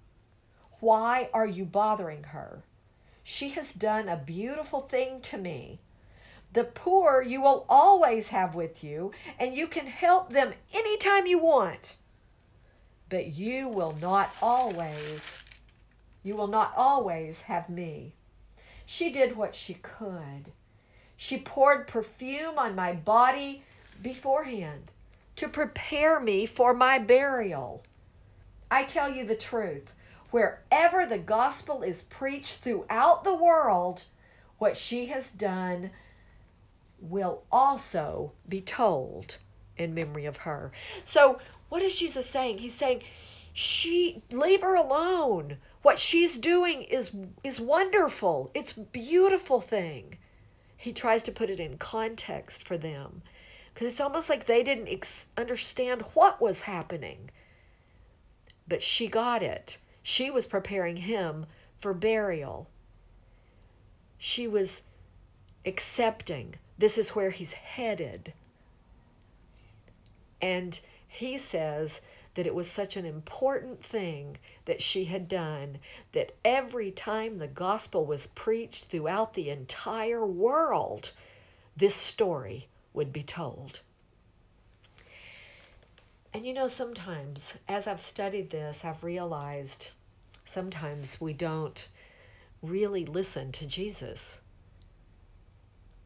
Why 0.82 1.30
are 1.34 1.48
you 1.48 1.64
bothering 1.64 2.24
her? 2.24 2.62
She 3.24 3.52
has 3.52 3.72
done 3.72 4.10
a 4.10 4.18
beautiful 4.18 4.82
thing 4.82 5.22
to 5.22 5.38
me. 5.38 5.80
The 6.52 6.66
poor 6.66 7.22
you 7.22 7.42
will 7.42 7.66
always 7.70 8.28
have 8.28 8.54
with 8.54 8.84
you, 8.84 9.14
and 9.40 9.56
you 9.56 9.68
can 9.68 9.88
help 9.88 10.30
them 10.30 10.54
anytime 10.74 11.26
you 11.26 11.40
want 11.40 11.96
but 13.14 13.28
you 13.28 13.68
will 13.68 13.96
not 14.02 14.28
always 14.42 15.38
you 16.24 16.36
will 16.36 16.48
not 16.48 16.74
always 16.76 17.44
have 17.44 17.70
me. 17.70 18.12
She 18.88 19.12
did 19.12 19.38
what 19.38 19.54
she 19.54 19.76
could. 19.76 20.52
She 21.16 21.38
poured 21.38 21.86
perfume 21.86 22.58
on 22.58 22.74
my 22.74 22.94
body 22.94 23.62
beforehand. 24.02 24.90
to 25.36 25.48
prepare 25.48 26.20
me 26.20 26.48
for 26.48 26.74
my 26.74 26.98
burial. 26.98 27.84
I 28.72 28.84
tell 28.84 29.12
you 29.12 29.26
the 29.26 29.36
truth. 29.36 29.94
Wherever 30.32 31.06
the 31.06 31.20
gospel 31.20 31.84
is 31.84 32.02
preached 32.02 32.64
throughout 32.64 33.24
the 33.24 33.36
world, 33.36 34.04
what 34.58 34.76
she 34.76 35.06
has 35.08 35.30
done 35.30 35.92
will 37.00 37.44
also 37.52 38.32
be 38.50 38.62
told 38.62 39.38
in 39.78 39.94
memory 39.94 40.26
of 40.26 40.38
her. 40.38 40.72
So, 41.04 41.40
what 41.74 41.82
is 41.82 41.96
Jesus 41.96 42.30
saying? 42.30 42.60
He's 42.60 42.76
saying, 42.76 43.02
she 43.52 44.22
leave 44.30 44.62
her 44.62 44.76
alone. 44.76 45.58
What 45.82 45.98
she's 45.98 46.38
doing 46.38 46.84
is 46.84 47.10
is 47.44 47.60
wonderful. 47.60 48.52
It's 48.54 48.74
beautiful 48.74 49.60
thing. 49.60 50.20
He 50.78 50.94
tries 50.94 51.24
to 51.24 51.32
put 51.32 51.50
it 51.50 51.60
in 51.60 51.80
context 51.80 52.68
for 52.68 52.78
them 52.78 53.24
because 53.74 53.88
it's 53.88 54.02
almost 54.02 54.30
like 54.30 54.46
they 54.46 54.62
didn't 54.62 54.88
ex- 54.88 55.28
understand 55.36 56.04
what 56.14 56.40
was 56.40 56.62
happening. 56.62 57.32
But 58.68 58.84
she 58.84 59.08
got 59.08 59.42
it. 59.42 59.80
She 60.04 60.30
was 60.30 60.46
preparing 60.46 60.96
him 60.96 61.48
for 61.80 61.96
burial. 61.96 62.70
She 64.20 64.48
was 64.48 64.84
accepting 65.66 66.54
this 66.78 67.00
is 67.00 67.16
where 67.16 67.32
he's 67.32 67.54
headed. 67.54 68.32
And 70.40 70.80
he 71.14 71.38
says 71.38 72.02
that 72.34 72.48
it 72.48 72.56
was 72.56 72.70
such 72.70 72.98
an 72.98 73.06
important 73.06 73.84
thing 73.86 74.36
that 74.66 74.82
she 74.82 75.06
had 75.06 75.28
done 75.28 75.78
that 76.12 76.32
every 76.44 76.90
time 76.90 77.38
the 77.38 77.48
gospel 77.48 78.06
was 78.06 78.26
preached 78.28 78.86
throughout 78.86 79.36
the 79.36 79.52
entire 79.52 80.26
world, 80.26 81.12
this 81.78 81.96
story 81.96 82.68
would 82.94 83.14
be 83.14 83.22
told. 83.22 83.80
And 86.34 86.46
you 86.48 86.54
know, 86.54 86.68
sometimes 86.68 87.56
as 87.68 87.86
I've 87.86 88.02
studied 88.02 88.50
this, 88.50 88.84
I've 88.84 89.04
realized 89.04 89.92
sometimes 90.46 91.22
we 91.22 91.34
don't 91.34 91.88
really 92.64 93.06
listen 93.06 93.52
to 93.52 93.68
Jesus. 93.68 94.42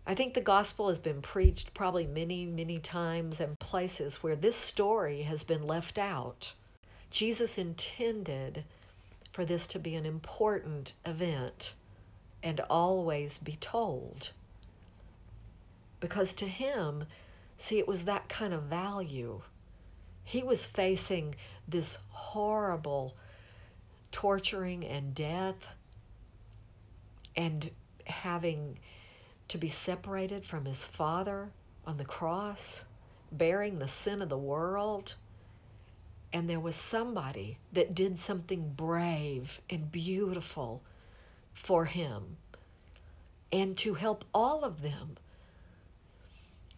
I 0.09 0.15
think 0.15 0.33
the 0.33 0.41
gospel 0.41 0.87
has 0.87 0.99
been 0.99 1.21
preached 1.21 1.73
probably 1.73 2.07
many, 2.07 2.45
many 2.45 2.79
times 2.79 3.41
and 3.41 3.59
places 3.59 4.23
where 4.23 4.37
this 4.37 4.55
story 4.55 5.23
has 5.23 5.43
been 5.43 5.67
left 5.67 5.97
out. 5.97 6.53
Jesus 7.11 7.57
intended 7.57 8.63
for 9.33 9.43
this 9.43 9.67
to 9.67 9.79
be 9.79 9.95
an 9.95 10.05
important 10.05 10.93
event 11.05 11.73
and 12.41 12.61
always 12.69 13.37
be 13.37 13.57
told. 13.57 14.31
Because 15.99 16.31
to 16.35 16.47
him, 16.47 17.03
see, 17.57 17.77
it 17.77 17.87
was 17.87 18.05
that 18.05 18.29
kind 18.29 18.53
of 18.53 18.63
value. 18.63 19.41
He 20.23 20.41
was 20.41 20.65
facing 20.65 21.35
this 21.67 21.97
horrible 22.11 23.13
torturing 24.13 24.85
and 24.85 25.13
death 25.13 25.67
and 27.35 27.69
having 28.05 28.79
to 29.49 29.57
be 29.57 29.69
separated 29.69 30.45
from 30.45 30.65
his 30.65 30.85
Father 30.85 31.49
on 31.85 31.97
the 31.97 32.05
cross, 32.05 32.83
bearing 33.31 33.79
the 33.79 33.87
sin 33.87 34.21
of 34.21 34.29
the 34.29 34.37
world. 34.37 35.15
And 36.33 36.49
there 36.49 36.59
was 36.59 36.75
somebody 36.75 37.57
that 37.71 37.95
did 37.95 38.19
something 38.19 38.73
brave 38.75 39.61
and 39.69 39.91
beautiful 39.91 40.83
for 41.53 41.85
him 41.85 42.37
and 43.51 43.77
to 43.77 43.93
help 43.93 44.25
all 44.33 44.63
of 44.63 44.81
them. 44.81 45.17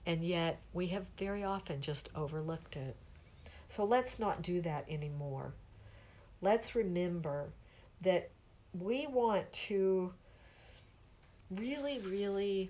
And 0.06 0.24
yet 0.24 0.60
we 0.74 0.88
have 0.88 1.06
very 1.18 1.44
often 1.44 1.82
just 1.82 2.10
overlooked 2.16 2.76
it. 2.76 2.96
So 3.68 3.86
let's 3.86 4.20
not 4.20 4.42
do 4.42 4.62
that 4.62 4.86
anymore. 4.90 5.54
Let's 6.42 6.76
remember 6.76 7.50
that 8.02 8.30
we 8.74 9.08
want 9.08 9.52
to 9.54 10.14
really, 11.52 12.00
really 12.00 12.70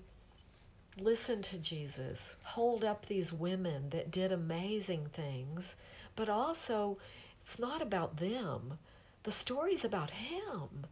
listen 0.98 1.42
to 1.42 1.58
Jesus, 1.58 2.36
hold 2.44 2.84
up 2.84 3.06
these 3.06 3.32
women 3.32 3.90
that 3.90 4.12
did 4.12 4.32
amazing 4.32 5.06
things, 5.14 5.76
but 6.16 6.30
also 6.30 6.98
it's 7.46 7.60
not 7.60 7.82
about 7.82 8.18
them. 8.18 8.78
The 9.24 9.32
story's 9.32 9.86
about 9.86 10.12
Him, 10.12 10.86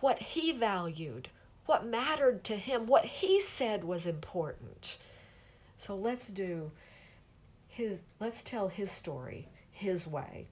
what 0.00 0.18
He 0.18 0.52
valued, 0.52 1.28
what 1.66 1.86
mattered 1.86 2.44
to 2.44 2.56
Him, 2.56 2.86
what 2.86 3.04
He 3.04 3.40
said 3.40 3.84
was 3.84 4.06
important. 4.06 4.98
So 5.78 5.96
let's 5.96 6.28
do 6.28 6.70
His, 7.68 7.98
let's 8.18 8.42
tell 8.42 8.68
His 8.68 8.90
story 8.90 9.48
His 9.72 10.06
way. 10.06 10.46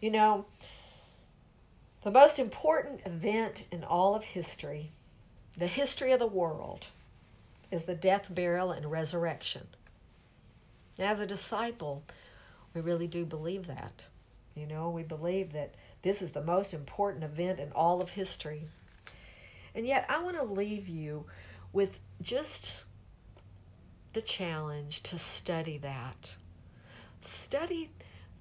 You 0.00 0.10
know, 0.10 0.46
the 2.02 2.10
most 2.10 2.38
important 2.38 3.02
event 3.04 3.66
in 3.70 3.84
all 3.84 4.14
of 4.14 4.24
history, 4.24 4.90
the 5.58 5.66
history 5.66 6.12
of 6.12 6.18
the 6.18 6.26
world, 6.26 6.86
is 7.70 7.84
the 7.84 7.94
death, 7.94 8.26
burial, 8.34 8.72
and 8.72 8.90
resurrection. 8.90 9.66
As 10.98 11.20
a 11.20 11.26
disciple, 11.26 12.02
we 12.74 12.80
really 12.80 13.06
do 13.06 13.24
believe 13.26 13.66
that. 13.66 14.04
You 14.54 14.66
know, 14.66 14.90
we 14.90 15.02
believe 15.02 15.52
that 15.52 15.74
this 16.02 16.22
is 16.22 16.30
the 16.30 16.42
most 16.42 16.72
important 16.72 17.24
event 17.24 17.60
in 17.60 17.70
all 17.72 18.00
of 18.00 18.10
history. 18.10 18.66
And 19.74 19.86
yet, 19.86 20.06
I 20.08 20.22
want 20.22 20.36
to 20.36 20.44
leave 20.44 20.88
you 20.88 21.26
with 21.72 21.98
just 22.22 22.82
the 24.14 24.22
challenge 24.22 25.02
to 25.04 25.18
study 25.18 25.78
that. 25.78 26.36
Study 27.20 27.90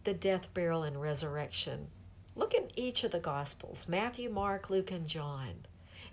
the 0.05 0.13
death, 0.13 0.53
burial, 0.53 0.83
and 0.83 0.99
resurrection 0.99 1.89
Look 2.39 2.55
at 2.55 2.71
each 2.77 3.03
of 3.03 3.11
the 3.11 3.19
Gospels 3.19 3.85
Matthew, 3.89 4.29
Mark, 4.29 4.69
Luke, 4.69 4.91
and 4.91 5.05
John 5.09 5.65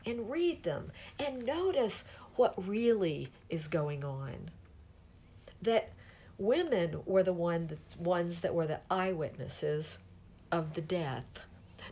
and 0.05 0.29
read 0.29 0.65
them 0.65 0.91
and 1.21 1.47
notice 1.47 2.05
what 2.35 2.67
really 2.67 3.29
is 3.49 3.69
going 3.69 4.03
on. 4.03 4.51
That 5.63 5.93
women 6.37 7.01
were 7.07 7.23
the 7.23 7.33
one 7.33 7.69
that, 7.69 8.01
ones 8.01 8.41
that 8.41 8.57
were 8.57 8.67
the 8.67 8.81
eyewitnesses 8.91 10.01
of 10.51 10.75
the 10.75 10.83
death. 10.83 11.47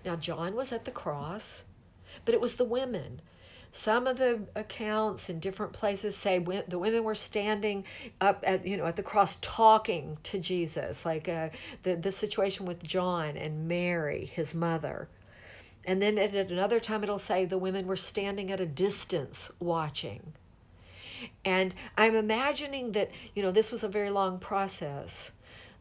Now, 0.05 0.17
John 0.17 0.57
was 0.57 0.73
at 0.73 0.85
the 0.85 0.91
cross, 0.91 1.63
but 2.25 2.35
it 2.35 2.41
was 2.41 2.57
the 2.57 2.65
women 2.65 3.21
some 3.75 4.07
of 4.07 4.17
the 4.17 4.41
accounts 4.55 5.29
in 5.29 5.41
different 5.41 5.73
places 5.73 6.17
say 6.17 6.39
the 6.39 6.79
women 6.79 7.03
were 7.03 7.17
standing 7.17 7.85
up 8.21 8.45
at 8.47 8.67
you 8.67 8.77
know 8.77 8.87
at 8.87 8.95
the 8.95 9.03
cross 9.03 9.37
talking 9.41 10.17
to 10.23 10.39
Jesus, 10.39 11.05
like 11.05 11.29
uh, 11.29 11.49
the 11.83 11.97
the 11.97 12.13
situation 12.13 12.67
with 12.67 12.83
John 12.85 13.37
and 13.37 13.67
Mary, 13.67 14.27
his 14.27 14.55
mother. 14.55 15.09
And 15.85 16.01
then 16.01 16.19
at 16.19 16.35
another 16.35 16.79
time 16.79 17.03
it'll 17.03 17.19
say 17.19 17.45
the 17.45 17.59
women 17.59 17.87
were 17.89 17.97
standing 17.97 18.53
at 18.53 18.61
a 18.61 18.67
distance 18.67 19.51
watching. 19.59 20.33
And 21.45 21.75
I'm 21.99 22.15
imagining 22.15 22.93
that 22.93 23.11
you 23.35 23.43
know 23.43 23.51
this 23.51 23.73
was 23.73 23.83
a 23.83 23.89
very 23.89 24.11
long 24.11 24.39
process. 24.39 25.33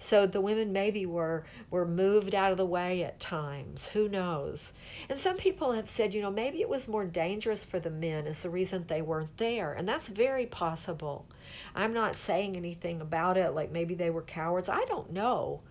So 0.03 0.27
the 0.27 0.41
women 0.41 0.73
maybe 0.73 1.05
were 1.05 1.45
were 1.69 1.87
moved 1.87 2.35
out 2.35 2.51
of 2.51 2.57
the 2.57 2.65
way 2.65 3.05
at 3.05 3.21
times. 3.21 3.87
Who 3.87 4.09
knows? 4.09 4.73
And 5.07 5.17
some 5.17 5.37
people 5.37 5.71
have 5.71 5.89
said, 5.89 6.13
you 6.13 6.21
know, 6.21 6.29
maybe 6.29 6.59
it 6.59 6.67
was 6.67 6.89
more 6.89 7.05
dangerous 7.05 7.63
for 7.63 7.79
the 7.79 7.89
men 7.89 8.27
is 8.27 8.41
the 8.41 8.49
reason 8.49 8.83
they 8.85 9.01
weren't 9.01 9.37
there. 9.37 9.71
And 9.71 9.87
that's 9.87 10.09
very 10.09 10.45
possible. 10.45 11.25
I'm 11.73 11.93
not 11.93 12.17
saying 12.17 12.57
anything 12.57 12.99
about 12.99 13.37
it 13.37 13.51
like 13.51 13.71
maybe 13.71 13.95
they 13.95 14.09
were 14.09 14.21
cowards. 14.21 14.67
I 14.67 14.83
don't 14.85 15.13
know. 15.13 15.61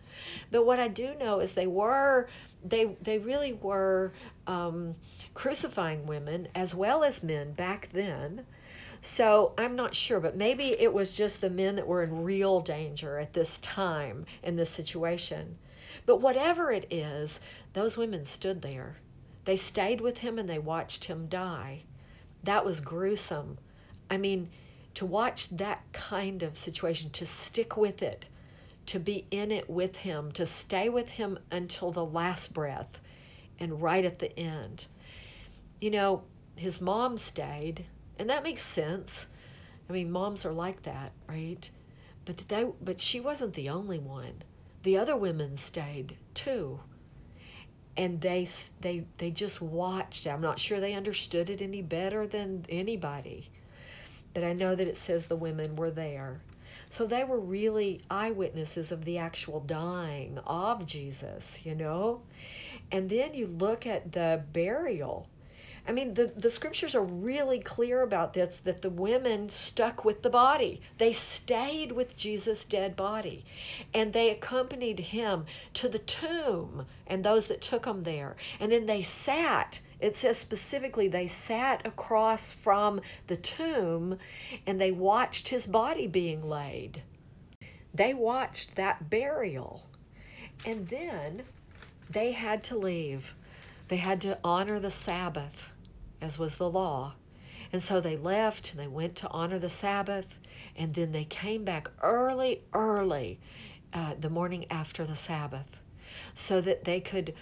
But 0.51 0.65
what 0.65 0.81
I 0.81 0.89
do 0.89 1.15
know 1.15 1.41
is 1.41 1.53
they 1.53 1.67
were 1.67 2.27
they 2.65 2.87
they 3.03 3.19
really 3.19 3.53
were 3.53 4.15
um, 4.47 4.95
crucifying 5.35 6.07
women 6.07 6.49
as 6.55 6.75
well 6.75 7.05
as 7.05 7.23
men 7.23 7.53
back 7.53 7.91
then 7.93 8.47
so 9.03 9.53
I'm 9.59 9.77
not 9.77 9.95
sure, 9.95 10.21
but 10.21 10.37
maybe 10.37 10.69
it 10.69 10.93
was 10.93 11.17
just 11.17 11.41
the 11.41 11.51
men 11.51 11.77
that 11.77 11.87
were 11.87 12.05
in 12.05 12.23
real 12.23 12.61
danger 12.61 13.19
at 13.19 13.33
this 13.33 13.59
time 13.59 14.27
in 14.43 14.57
this 14.57 14.71
situation. 14.71 15.59
But 16.07 16.21
whatever 16.21 16.71
it 16.71 16.93
is, 16.93 17.41
those 17.73 17.97
women 17.97 18.25
stood 18.25 18.63
there. 18.63 18.97
They 19.45 19.57
stayed 19.57 20.01
with 20.01 20.19
him 20.19 20.39
and 20.39 20.49
they 20.49 20.59
watched 20.61 21.05
him 21.05 21.29
die. 21.29 21.83
That 22.45 22.65
was 22.65 22.81
gruesome. 22.81 23.59
I 24.09 24.19
mean, 24.19 24.51
to 24.95 25.07
watch 25.07 25.49
that 25.51 25.83
kind 25.93 26.43
of 26.43 26.57
situation, 26.57 27.11
to 27.11 27.27
stick 27.27 27.77
with 27.77 28.03
it, 28.03 28.25
to 28.87 29.01
be 29.01 29.27
in 29.31 29.51
it 29.51 29.69
with 29.69 29.97
him, 29.97 30.33
to 30.33 30.47
stay 30.47 30.89
with 30.89 31.09
him 31.09 31.39
until 31.51 31.91
the 31.91 32.05
last 32.05 32.55
breath 32.55 33.01
and 33.59 33.83
right 33.83 34.05
at 34.05 34.19
the 34.19 34.39
end. 34.39 34.87
You 35.81 35.91
know, 35.91 36.23
his 36.57 36.81
mom 36.81 37.19
stayed, 37.19 37.85
and 38.19 38.31
that 38.31 38.43
makes 38.43 38.63
sense. 38.63 39.27
I 39.89 39.93
mean, 39.93 40.11
moms 40.11 40.45
are 40.45 40.53
like 40.53 40.83
that, 40.83 41.13
right? 41.29 41.71
But 42.25 42.39
that, 42.49 42.85
but 42.85 43.01
she 43.01 43.21
wasn't 43.21 43.55
the 43.55 43.71
only 43.71 43.99
one. 43.99 44.43
The 44.83 44.99
other 44.99 45.17
women 45.17 45.57
stayed 45.57 46.17
too, 46.35 46.81
and 47.97 48.21
they 48.21 48.49
they 48.81 49.05
they 49.19 49.31
just 49.31 49.61
watched. 49.61 50.27
I'm 50.27 50.41
not 50.41 50.61
sure 50.61 50.81
they 50.81 50.95
understood 50.95 51.51
it 51.51 51.63
any 51.63 51.83
better 51.83 52.27
than 52.27 52.65
anybody, 52.69 53.51
but 54.35 54.45
I 54.45 54.53
know 54.53 54.75
that 54.75 54.89
it 54.89 54.99
says 54.99 55.27
the 55.27 55.37
women 55.37 55.77
were 55.77 55.91
there. 55.91 56.41
So 56.91 57.07
they 57.07 57.25
were 57.25 57.41
really 57.41 58.03
eyewitnesses 58.11 58.93
of 58.93 59.05
the 59.05 59.19
actual 59.19 59.61
dying 59.61 60.39
of 60.47 60.85
Jesus, 60.85 61.65
you 61.65 61.75
know? 61.75 62.21
And 62.91 63.09
then 63.09 63.33
you 63.33 63.47
look 63.47 63.87
at 63.87 64.13
the 64.13 64.45
burial. 64.53 65.27
I 65.87 65.93
mean, 65.93 66.15
the, 66.15 66.27
the 66.37 66.51
scriptures 66.51 66.95
are 66.95 67.03
really 67.03 67.59
clear 67.59 68.03
about 68.03 68.35
this 68.35 68.59
that 68.61 68.83
the 68.83 68.91
women 68.91 69.49
stuck 69.49 70.05
with 70.05 70.23
the 70.23 70.31
body. 70.31 70.81
They 70.99 71.13
stayed 71.13 71.91
with 71.91 72.17
Jesus' 72.17 72.65
dead 72.65 72.95
body 72.95 73.45
and 73.93 74.13
they 74.13 74.31
accompanied 74.31 75.01
him 75.01 75.47
to 75.75 75.89
the 75.89 75.99
tomb 75.99 76.87
and 77.07 77.25
those 77.25 77.49
that 77.49 77.61
took 77.61 77.85
him 77.85 78.05
there. 78.05 78.37
And 78.61 78.71
then 78.71 78.87
they 78.87 79.03
sat 79.03 79.81
it 80.03 80.17
says 80.17 80.37
specifically 80.37 81.07
they 81.07 81.29
sat 81.29 81.87
across 81.87 82.53
from 82.53 83.01
the 83.29 83.37
tomb 83.37 84.19
and 84.67 84.81
they 84.81 84.91
watched 84.91 85.49
his 85.49 85.65
body 85.65 86.09
being 86.09 86.43
laid. 86.43 87.01
They 87.95 88.13
watched 88.13 88.75
that 88.75 89.09
burial. 89.09 89.81
And 90.67 90.89
then 90.89 91.45
they 92.11 92.33
had 92.33 92.65
to 92.65 92.77
leave. 92.77 93.33
They 93.87 93.97
had 93.97 94.23
to 94.23 94.39
honor 94.43 94.81
the 94.81 94.91
Sabbath, 94.91 95.71
as 96.23 96.39
was 96.39 96.57
the 96.57 96.71
law. 96.71 97.13
And 97.73 97.83
so 97.83 98.01
they 98.01 98.17
left 98.17 98.73
and 98.73 98.81
they 98.81 98.87
went 98.87 99.17
to 99.17 99.29
honor 99.29 99.59
the 99.59 99.69
Sabbath. 99.69 100.27
And 100.77 100.95
then 100.95 101.13
they 101.13 101.25
came 101.25 101.65
back 101.65 101.91
early, 102.01 102.63
early, 102.73 103.41
uh, 103.93 104.15
the 104.19 104.31
morning 104.31 104.67
after 104.71 105.05
the 105.05 105.17
Sabbath, 105.17 105.69
so 106.35 106.61
that 106.63 106.85
they 106.85 107.01
could 107.01 107.35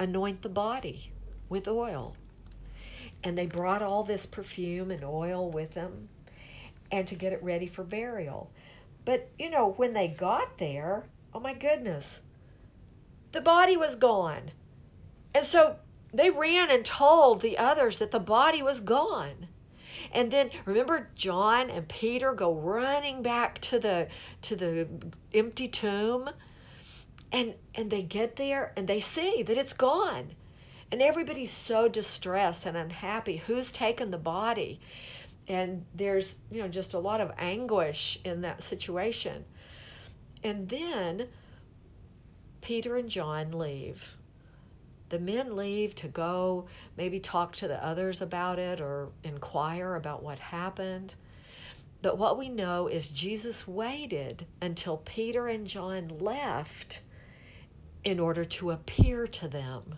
anoint 0.00 0.42
the 0.42 0.48
body 0.48 1.12
with 1.48 1.68
oil. 1.68 2.16
And 3.22 3.38
they 3.38 3.46
brought 3.46 3.82
all 3.82 4.02
this 4.02 4.26
perfume 4.26 4.90
and 4.90 5.04
oil 5.04 5.50
with 5.50 5.74
them 5.74 6.08
and 6.90 7.06
to 7.08 7.14
get 7.14 7.32
it 7.32 7.42
ready 7.42 7.66
for 7.66 7.84
burial. 7.84 8.50
But, 9.04 9.28
you 9.38 9.50
know, 9.50 9.72
when 9.72 9.92
they 9.92 10.08
got 10.08 10.58
there, 10.58 11.04
oh 11.34 11.40
my 11.40 11.54
goodness, 11.54 12.20
the 13.32 13.40
body 13.40 13.76
was 13.76 13.94
gone. 13.94 14.50
And 15.34 15.44
so 15.44 15.76
they 16.18 16.30
ran 16.30 16.70
and 16.70 16.84
told 16.84 17.40
the 17.40 17.58
others 17.58 17.98
that 17.98 18.10
the 18.10 18.20
body 18.20 18.62
was 18.62 18.80
gone. 18.80 19.48
And 20.12 20.30
then 20.30 20.50
remember 20.64 21.10
John 21.14 21.70
and 21.70 21.88
Peter 21.88 22.32
go 22.32 22.54
running 22.54 23.22
back 23.22 23.60
to 23.62 23.78
the 23.78 24.08
to 24.42 24.56
the 24.56 24.88
empty 25.34 25.68
tomb 25.68 26.30
and 27.32 27.54
and 27.74 27.90
they 27.90 28.02
get 28.02 28.36
there 28.36 28.72
and 28.76 28.86
they 28.86 29.00
see 29.00 29.42
that 29.42 29.58
it's 29.58 29.72
gone. 29.72 30.30
And 30.92 31.02
everybody's 31.02 31.50
so 31.50 31.88
distressed 31.88 32.66
and 32.66 32.76
unhappy. 32.76 33.38
Who's 33.38 33.72
taken 33.72 34.10
the 34.10 34.18
body? 34.18 34.80
And 35.48 35.84
there's, 35.94 36.36
you 36.50 36.62
know, 36.62 36.68
just 36.68 36.94
a 36.94 36.98
lot 36.98 37.20
of 37.20 37.32
anguish 37.38 38.18
in 38.24 38.42
that 38.42 38.62
situation. 38.62 39.44
And 40.44 40.68
then 40.68 41.28
Peter 42.60 42.96
and 42.96 43.08
John 43.08 43.52
leave. 43.52 44.16
The 45.08 45.18
men 45.18 45.54
leave 45.54 45.94
to 45.96 46.08
go 46.08 46.66
maybe 46.96 47.20
talk 47.20 47.54
to 47.56 47.68
the 47.68 47.84
others 47.84 48.22
about 48.22 48.58
it 48.58 48.80
or 48.80 49.10
inquire 49.22 49.94
about 49.94 50.22
what 50.22 50.38
happened. 50.38 51.14
But 52.02 52.18
what 52.18 52.38
we 52.38 52.48
know 52.48 52.88
is 52.88 53.08
Jesus 53.08 53.66
waited 53.66 54.46
until 54.60 54.96
Peter 54.98 55.46
and 55.48 55.66
John 55.66 56.18
left 56.20 57.00
in 58.04 58.20
order 58.20 58.44
to 58.44 58.70
appear 58.70 59.26
to 59.26 59.48
them. 59.48 59.96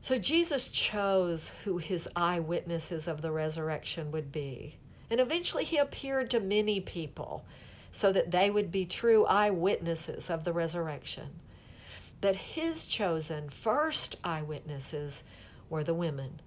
So 0.00 0.18
Jesus 0.18 0.68
chose 0.68 1.48
who 1.64 1.78
his 1.78 2.08
eyewitnesses 2.14 3.08
of 3.08 3.22
the 3.22 3.32
resurrection 3.32 4.12
would 4.12 4.30
be. 4.30 4.76
And 5.10 5.20
eventually 5.20 5.64
he 5.64 5.78
appeared 5.78 6.30
to 6.30 6.40
many 6.40 6.80
people 6.80 7.44
so 7.90 8.12
that 8.12 8.30
they 8.30 8.50
would 8.50 8.70
be 8.70 8.86
true 8.86 9.24
eyewitnesses 9.24 10.30
of 10.30 10.44
the 10.44 10.52
resurrection. 10.52 11.28
But 12.20 12.36
his 12.36 12.86
chosen 12.86 13.50
first 13.50 14.16
eyewitnesses 14.24 15.24
were 15.68 15.84
the 15.84 15.94
women 15.94 16.40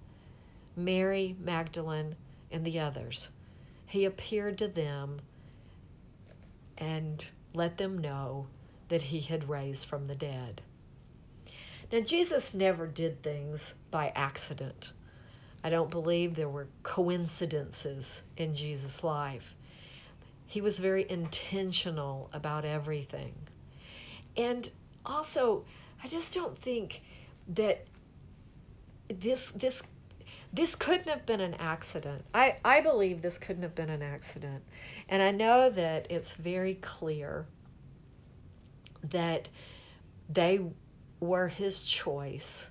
Mary, 0.76 1.36
Magdalene, 1.38 2.16
and 2.50 2.64
the 2.64 2.80
others. 2.80 3.28
He 3.86 4.04
appeared 4.04 4.58
to 4.58 4.68
them 4.68 5.20
and 6.78 7.24
let 7.54 7.76
them 7.76 7.98
know 7.98 8.46
that 8.88 9.02
he 9.02 9.20
had 9.20 9.48
raised 9.48 9.86
from 9.86 10.06
the 10.06 10.14
dead. 10.14 10.62
Now, 11.92 12.00
Jesus 12.00 12.54
never 12.54 12.86
did 12.86 13.22
things 13.22 13.74
by 13.90 14.12
accident. 14.14 14.92
I 15.62 15.70
don't 15.70 15.90
believe 15.90 16.34
there 16.34 16.48
were 16.48 16.68
coincidences 16.82 18.22
in 18.36 18.54
Jesus' 18.54 19.04
life. 19.04 19.54
He 20.46 20.60
was 20.60 20.78
very 20.78 21.08
intentional 21.08 22.30
about 22.32 22.64
everything. 22.64 23.34
And 24.36 24.68
also, 25.10 25.64
I 26.02 26.08
just 26.08 26.32
don't 26.34 26.56
think 26.58 27.02
that 27.54 27.84
this 29.08 29.50
this 29.50 29.82
this 30.52 30.74
couldn't 30.74 31.08
have 31.08 31.26
been 31.26 31.40
an 31.40 31.54
accident. 31.54 32.24
I, 32.34 32.56
I 32.64 32.80
believe 32.80 33.22
this 33.22 33.38
couldn't 33.38 33.62
have 33.62 33.74
been 33.74 33.90
an 33.90 34.02
accident. 34.02 34.64
And 35.08 35.22
I 35.22 35.30
know 35.30 35.70
that 35.70 36.08
it's 36.10 36.32
very 36.32 36.74
clear 36.74 37.46
that 39.10 39.48
they 40.28 40.60
were 41.20 41.48
his 41.48 41.80
choice. 41.80 42.68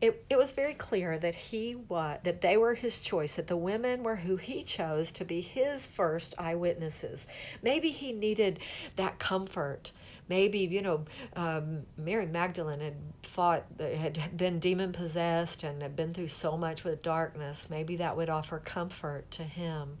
It, 0.00 0.24
it 0.28 0.36
was 0.36 0.52
very 0.52 0.74
clear 0.74 1.18
that 1.18 1.34
he 1.34 1.76
was 1.76 2.18
that 2.24 2.42
they 2.42 2.58
were 2.58 2.74
his 2.74 3.00
choice 3.00 3.34
that 3.34 3.46
the 3.46 3.56
women 3.56 4.02
were 4.02 4.16
who 4.16 4.36
he 4.36 4.64
chose 4.64 5.12
to 5.12 5.24
be 5.24 5.40
his 5.40 5.86
first 5.86 6.34
eyewitnesses 6.36 7.26
maybe 7.62 7.88
he 7.88 8.12
needed 8.12 8.58
that 8.96 9.18
comfort 9.18 9.92
maybe 10.28 10.60
you 10.60 10.82
know 10.82 11.04
um, 11.36 11.82
mary 11.96 12.26
magdalene 12.26 12.80
had 12.80 12.96
fought 13.22 13.64
had 13.78 14.36
been 14.36 14.58
demon 14.58 14.92
possessed 14.92 15.64
and 15.64 15.82
had 15.82 15.96
been 15.96 16.14
through 16.14 16.28
so 16.28 16.56
much 16.56 16.84
with 16.84 17.02
darkness 17.02 17.68
maybe 17.70 17.96
that 17.96 18.16
would 18.16 18.28
offer 18.30 18.58
comfort 18.58 19.30
to 19.30 19.42
him 19.42 19.96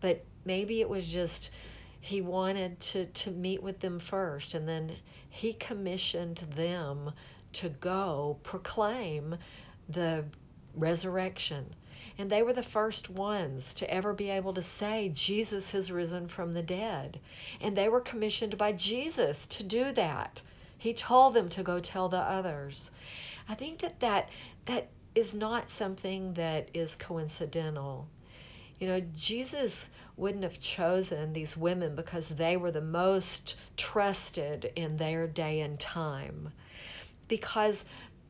but 0.00 0.24
maybe 0.44 0.80
it 0.80 0.88
was 0.88 1.10
just 1.10 1.50
he 2.00 2.20
wanted 2.20 2.78
to, 2.78 3.06
to 3.06 3.30
meet 3.30 3.62
with 3.62 3.80
them 3.80 3.98
first 3.98 4.54
and 4.54 4.68
then 4.68 4.92
he 5.30 5.52
commissioned 5.52 6.36
them 6.54 7.10
to 7.52 7.68
go 7.68 8.38
proclaim 8.42 9.36
the 9.88 10.24
resurrection. 10.74 11.74
And 12.20 12.28
they 12.28 12.42
were 12.42 12.52
the 12.52 12.64
first 12.64 13.08
ones 13.08 13.74
to 13.74 13.88
ever 13.88 14.12
be 14.12 14.28
able 14.30 14.52
to 14.54 14.62
say, 14.62 15.08
Jesus 15.14 15.70
has 15.70 15.92
risen 15.92 16.26
from 16.26 16.52
the 16.52 16.64
dead. 16.64 17.20
And 17.60 17.76
they 17.76 17.88
were 17.88 18.00
commissioned 18.00 18.58
by 18.58 18.72
Jesus 18.72 19.46
to 19.46 19.62
do 19.62 19.92
that. 19.92 20.42
He 20.78 20.94
told 20.94 21.34
them 21.34 21.48
to 21.50 21.62
go 21.62 21.78
tell 21.78 22.08
the 22.08 22.18
others. 22.18 22.90
I 23.48 23.54
think 23.54 23.80
that 23.80 24.00
that, 24.00 24.28
that 24.64 24.88
is 25.14 25.32
not 25.32 25.70
something 25.70 26.34
that 26.34 26.70
is 26.74 26.96
coincidental. 26.96 28.08
You 28.80 28.88
know, 28.88 29.00
Jesus 29.14 29.88
wouldn't 30.16 30.42
have 30.42 30.60
chosen 30.60 31.32
these 31.32 31.56
women 31.56 31.94
because 31.94 32.26
they 32.28 32.56
were 32.56 32.72
the 32.72 32.80
most 32.80 33.56
trusted 33.76 34.72
in 34.74 34.96
their 34.96 35.28
day 35.28 35.60
and 35.60 35.78
time. 35.78 36.52
Because 37.28 37.84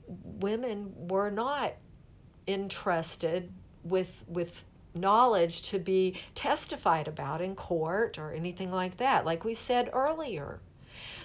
women 0.07 1.09
were 1.09 1.31
not 1.31 1.75
entrusted 2.47 3.51
with 3.89 4.25
with 4.29 4.65
knowledge 4.95 5.63
to 5.63 5.79
be 5.79 6.17
testified 6.35 7.09
about 7.09 7.41
in 7.41 7.55
court 7.55 8.19
or 8.19 8.33
anything 8.33 8.73
like 8.73 8.97
that 8.97 9.25
like 9.25 9.45
we 9.45 9.55
said 9.55 9.91
earlier. 9.93 10.59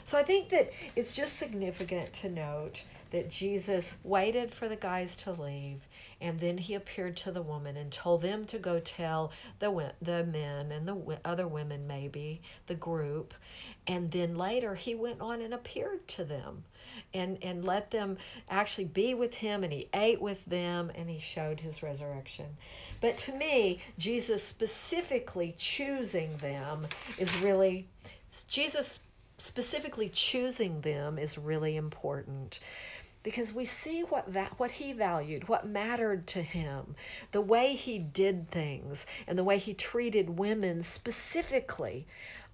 So 0.06 0.18
i 0.18 0.24
think 0.24 0.50
that 0.50 0.72
it's 0.96 1.16
just 1.16 1.38
significant 1.38 2.12
to 2.14 2.30
note 2.30 2.84
that 3.12 3.30
jesus 3.30 3.98
waited 4.04 4.54
for 4.54 4.68
the 4.68 4.76
guys 4.76 5.16
to 5.18 5.32
leave 5.32 5.80
and 6.24 6.40
then 6.40 6.58
he 6.58 6.76
appeared 6.76 7.18
to 7.18 7.32
the 7.32 7.42
woman 7.42 7.76
and 7.76 7.92
told 7.92 8.22
them 8.22 8.46
to 8.46 8.58
go 8.58 8.80
tell 8.80 9.34
the, 9.60 9.94
the 10.02 10.24
men 10.24 10.72
and 10.72 10.88
the 10.88 11.20
other 11.26 11.50
women, 11.50 11.86
maybe, 11.86 12.42
the 12.68 12.76
group. 12.76 13.34
And 13.88 14.10
then 14.10 14.38
later 14.38 14.74
he 14.74 14.96
went 14.96 15.20
on 15.20 15.42
and 15.42 15.54
appeared 15.54 16.08
to 16.08 16.24
them 16.24 16.64
and, 17.14 17.38
and 17.42 17.66
let 17.66 17.92
them 17.92 18.18
actually 18.50 18.86
be 18.86 19.14
with 19.14 19.34
him. 19.34 19.66
And 19.66 19.74
he 19.74 19.90
ate 19.94 20.22
with 20.22 20.44
them 20.46 20.94
and 20.96 21.10
he 21.10 21.20
showed 21.20 21.60
his 21.60 21.84
resurrection. 21.84 22.48
But 23.02 23.18
to 23.18 23.34
me, 23.34 23.82
Jesus 23.98 24.42
specifically 24.42 25.54
choosing 25.58 26.38
them 26.38 26.88
is 27.18 27.36
really, 27.40 27.86
Jesus 28.48 29.02
specifically 29.40 30.08
choosing 30.08 30.80
them 30.80 31.18
is 31.18 31.38
really 31.38 31.76
important 31.76 32.62
because 33.24 33.54
we 33.54 33.66
see 33.66 34.02
what 34.02 34.34
that 34.34 34.60
what 34.60 34.72
he 34.72 34.94
valued, 34.94 35.48
what 35.48 35.66
mattered 35.66 36.28
to 36.28 36.42
him, 36.42 36.96
the 37.32 37.42
way 37.42 37.74
he 37.74 37.98
did 37.98 38.52
things 38.52 39.06
and 39.28 39.40
the 39.40 39.44
way 39.44 39.58
he 39.58 39.74
treated 39.74 40.38
women 40.38 40.84
specifically, 40.84 42.06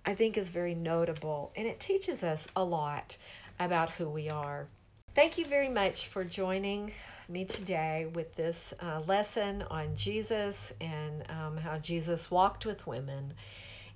I 0.06 0.14
think 0.14 0.38
is 0.38 0.50
very 0.50 0.76
notable 0.76 1.52
and 1.56 1.68
it 1.68 1.80
teaches 1.80 2.24
us 2.24 2.48
a 2.56 2.64
lot 2.64 3.18
about 3.60 3.92
who 3.92 4.08
we 4.08 4.30
are. 4.30 4.68
Thank 5.16 5.38
you 5.38 5.46
very 5.46 5.70
much 5.70 6.08
for 6.08 6.24
joining 6.24 6.94
me 7.28 7.46
today 7.46 8.08
with 8.14 8.36
this 8.36 8.74
uh, 8.82 9.02
lesson 9.02 9.64
on 9.70 9.96
Jesus 9.96 10.74
and 10.80 11.24
um, 11.30 11.58
how 11.58 11.78
Jesus 11.78 12.32
walked 12.32 12.66
with 12.66 12.88
women. 12.88 13.34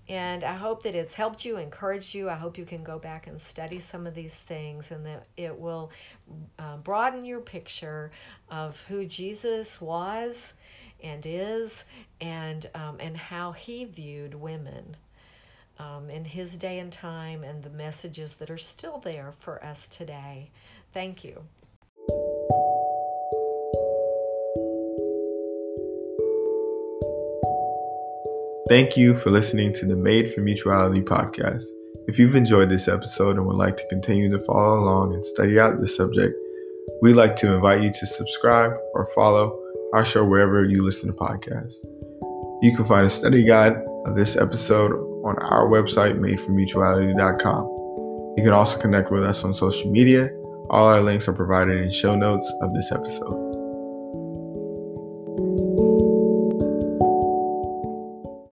And 0.09 0.43
I 0.43 0.53
hope 0.53 0.83
that 0.83 0.95
it's 0.95 1.15
helped 1.15 1.45
you, 1.45 1.57
encouraged 1.57 2.13
you. 2.13 2.29
I 2.29 2.35
hope 2.35 2.57
you 2.57 2.65
can 2.65 2.83
go 2.83 2.99
back 2.99 3.27
and 3.27 3.39
study 3.39 3.79
some 3.79 4.05
of 4.05 4.13
these 4.13 4.35
things 4.35 4.91
and 4.91 5.05
that 5.05 5.25
it 5.37 5.57
will 5.57 5.91
uh, 6.59 6.77
broaden 6.77 7.23
your 7.23 7.39
picture 7.39 8.11
of 8.49 8.79
who 8.89 9.05
Jesus 9.05 9.79
was 9.79 10.55
and 11.01 11.25
is 11.25 11.85
and, 12.19 12.69
um, 12.75 12.97
and 12.99 13.15
how 13.15 13.53
he 13.53 13.85
viewed 13.85 14.35
women. 14.35 14.97
Um, 15.79 16.11
in 16.11 16.23
his 16.23 16.55
day 16.55 16.77
and 16.77 16.93
time, 16.93 17.43
and 17.43 17.63
the 17.63 17.69
messages 17.71 18.35
that 18.35 18.51
are 18.51 18.59
still 18.59 18.99
there 18.99 19.33
for 19.39 19.61
us 19.65 19.87
today. 19.87 20.51
Thank 20.93 21.23
you. 21.23 21.43
Thank 28.69 28.95
you 28.95 29.13
for 29.13 29.29
listening 29.29 29.73
to 29.73 29.85
the 29.85 29.95
Made 29.95 30.33
for 30.33 30.39
Mutuality 30.39 31.01
podcast. 31.01 31.65
If 32.07 32.17
you've 32.17 32.37
enjoyed 32.37 32.69
this 32.69 32.87
episode 32.87 33.35
and 33.35 33.45
would 33.45 33.57
like 33.57 33.75
to 33.75 33.87
continue 33.89 34.31
to 34.31 34.39
follow 34.39 34.79
along 34.79 35.13
and 35.13 35.25
study 35.25 35.59
out 35.59 35.81
the 35.81 35.87
subject, 35.87 36.33
we'd 37.01 37.17
like 37.17 37.35
to 37.37 37.51
invite 37.51 37.81
you 37.81 37.91
to 37.91 38.05
subscribe 38.07 38.71
or 38.93 39.05
follow 39.13 39.59
our 39.93 40.05
show 40.05 40.23
wherever 40.23 40.63
you 40.63 40.81
listen 40.81 41.11
to 41.11 41.17
podcasts. 41.17 41.75
You 42.61 42.73
can 42.73 42.85
find 42.85 43.05
a 43.05 43.09
study 43.09 43.43
guide 43.43 43.75
of 44.05 44.15
this 44.15 44.37
episode 44.37 44.93
on 45.25 45.35
our 45.39 45.67
website, 45.67 46.17
madeformutuality.com. 46.17 47.63
You 48.37 48.43
can 48.45 48.53
also 48.53 48.79
connect 48.79 49.11
with 49.11 49.25
us 49.25 49.43
on 49.43 49.53
social 49.53 49.91
media. 49.91 50.29
All 50.69 50.87
our 50.87 51.01
links 51.01 51.27
are 51.27 51.33
provided 51.33 51.81
in 51.81 51.91
show 51.91 52.15
notes 52.15 52.49
of 52.61 52.71
this 52.71 52.93
episode. 52.93 53.42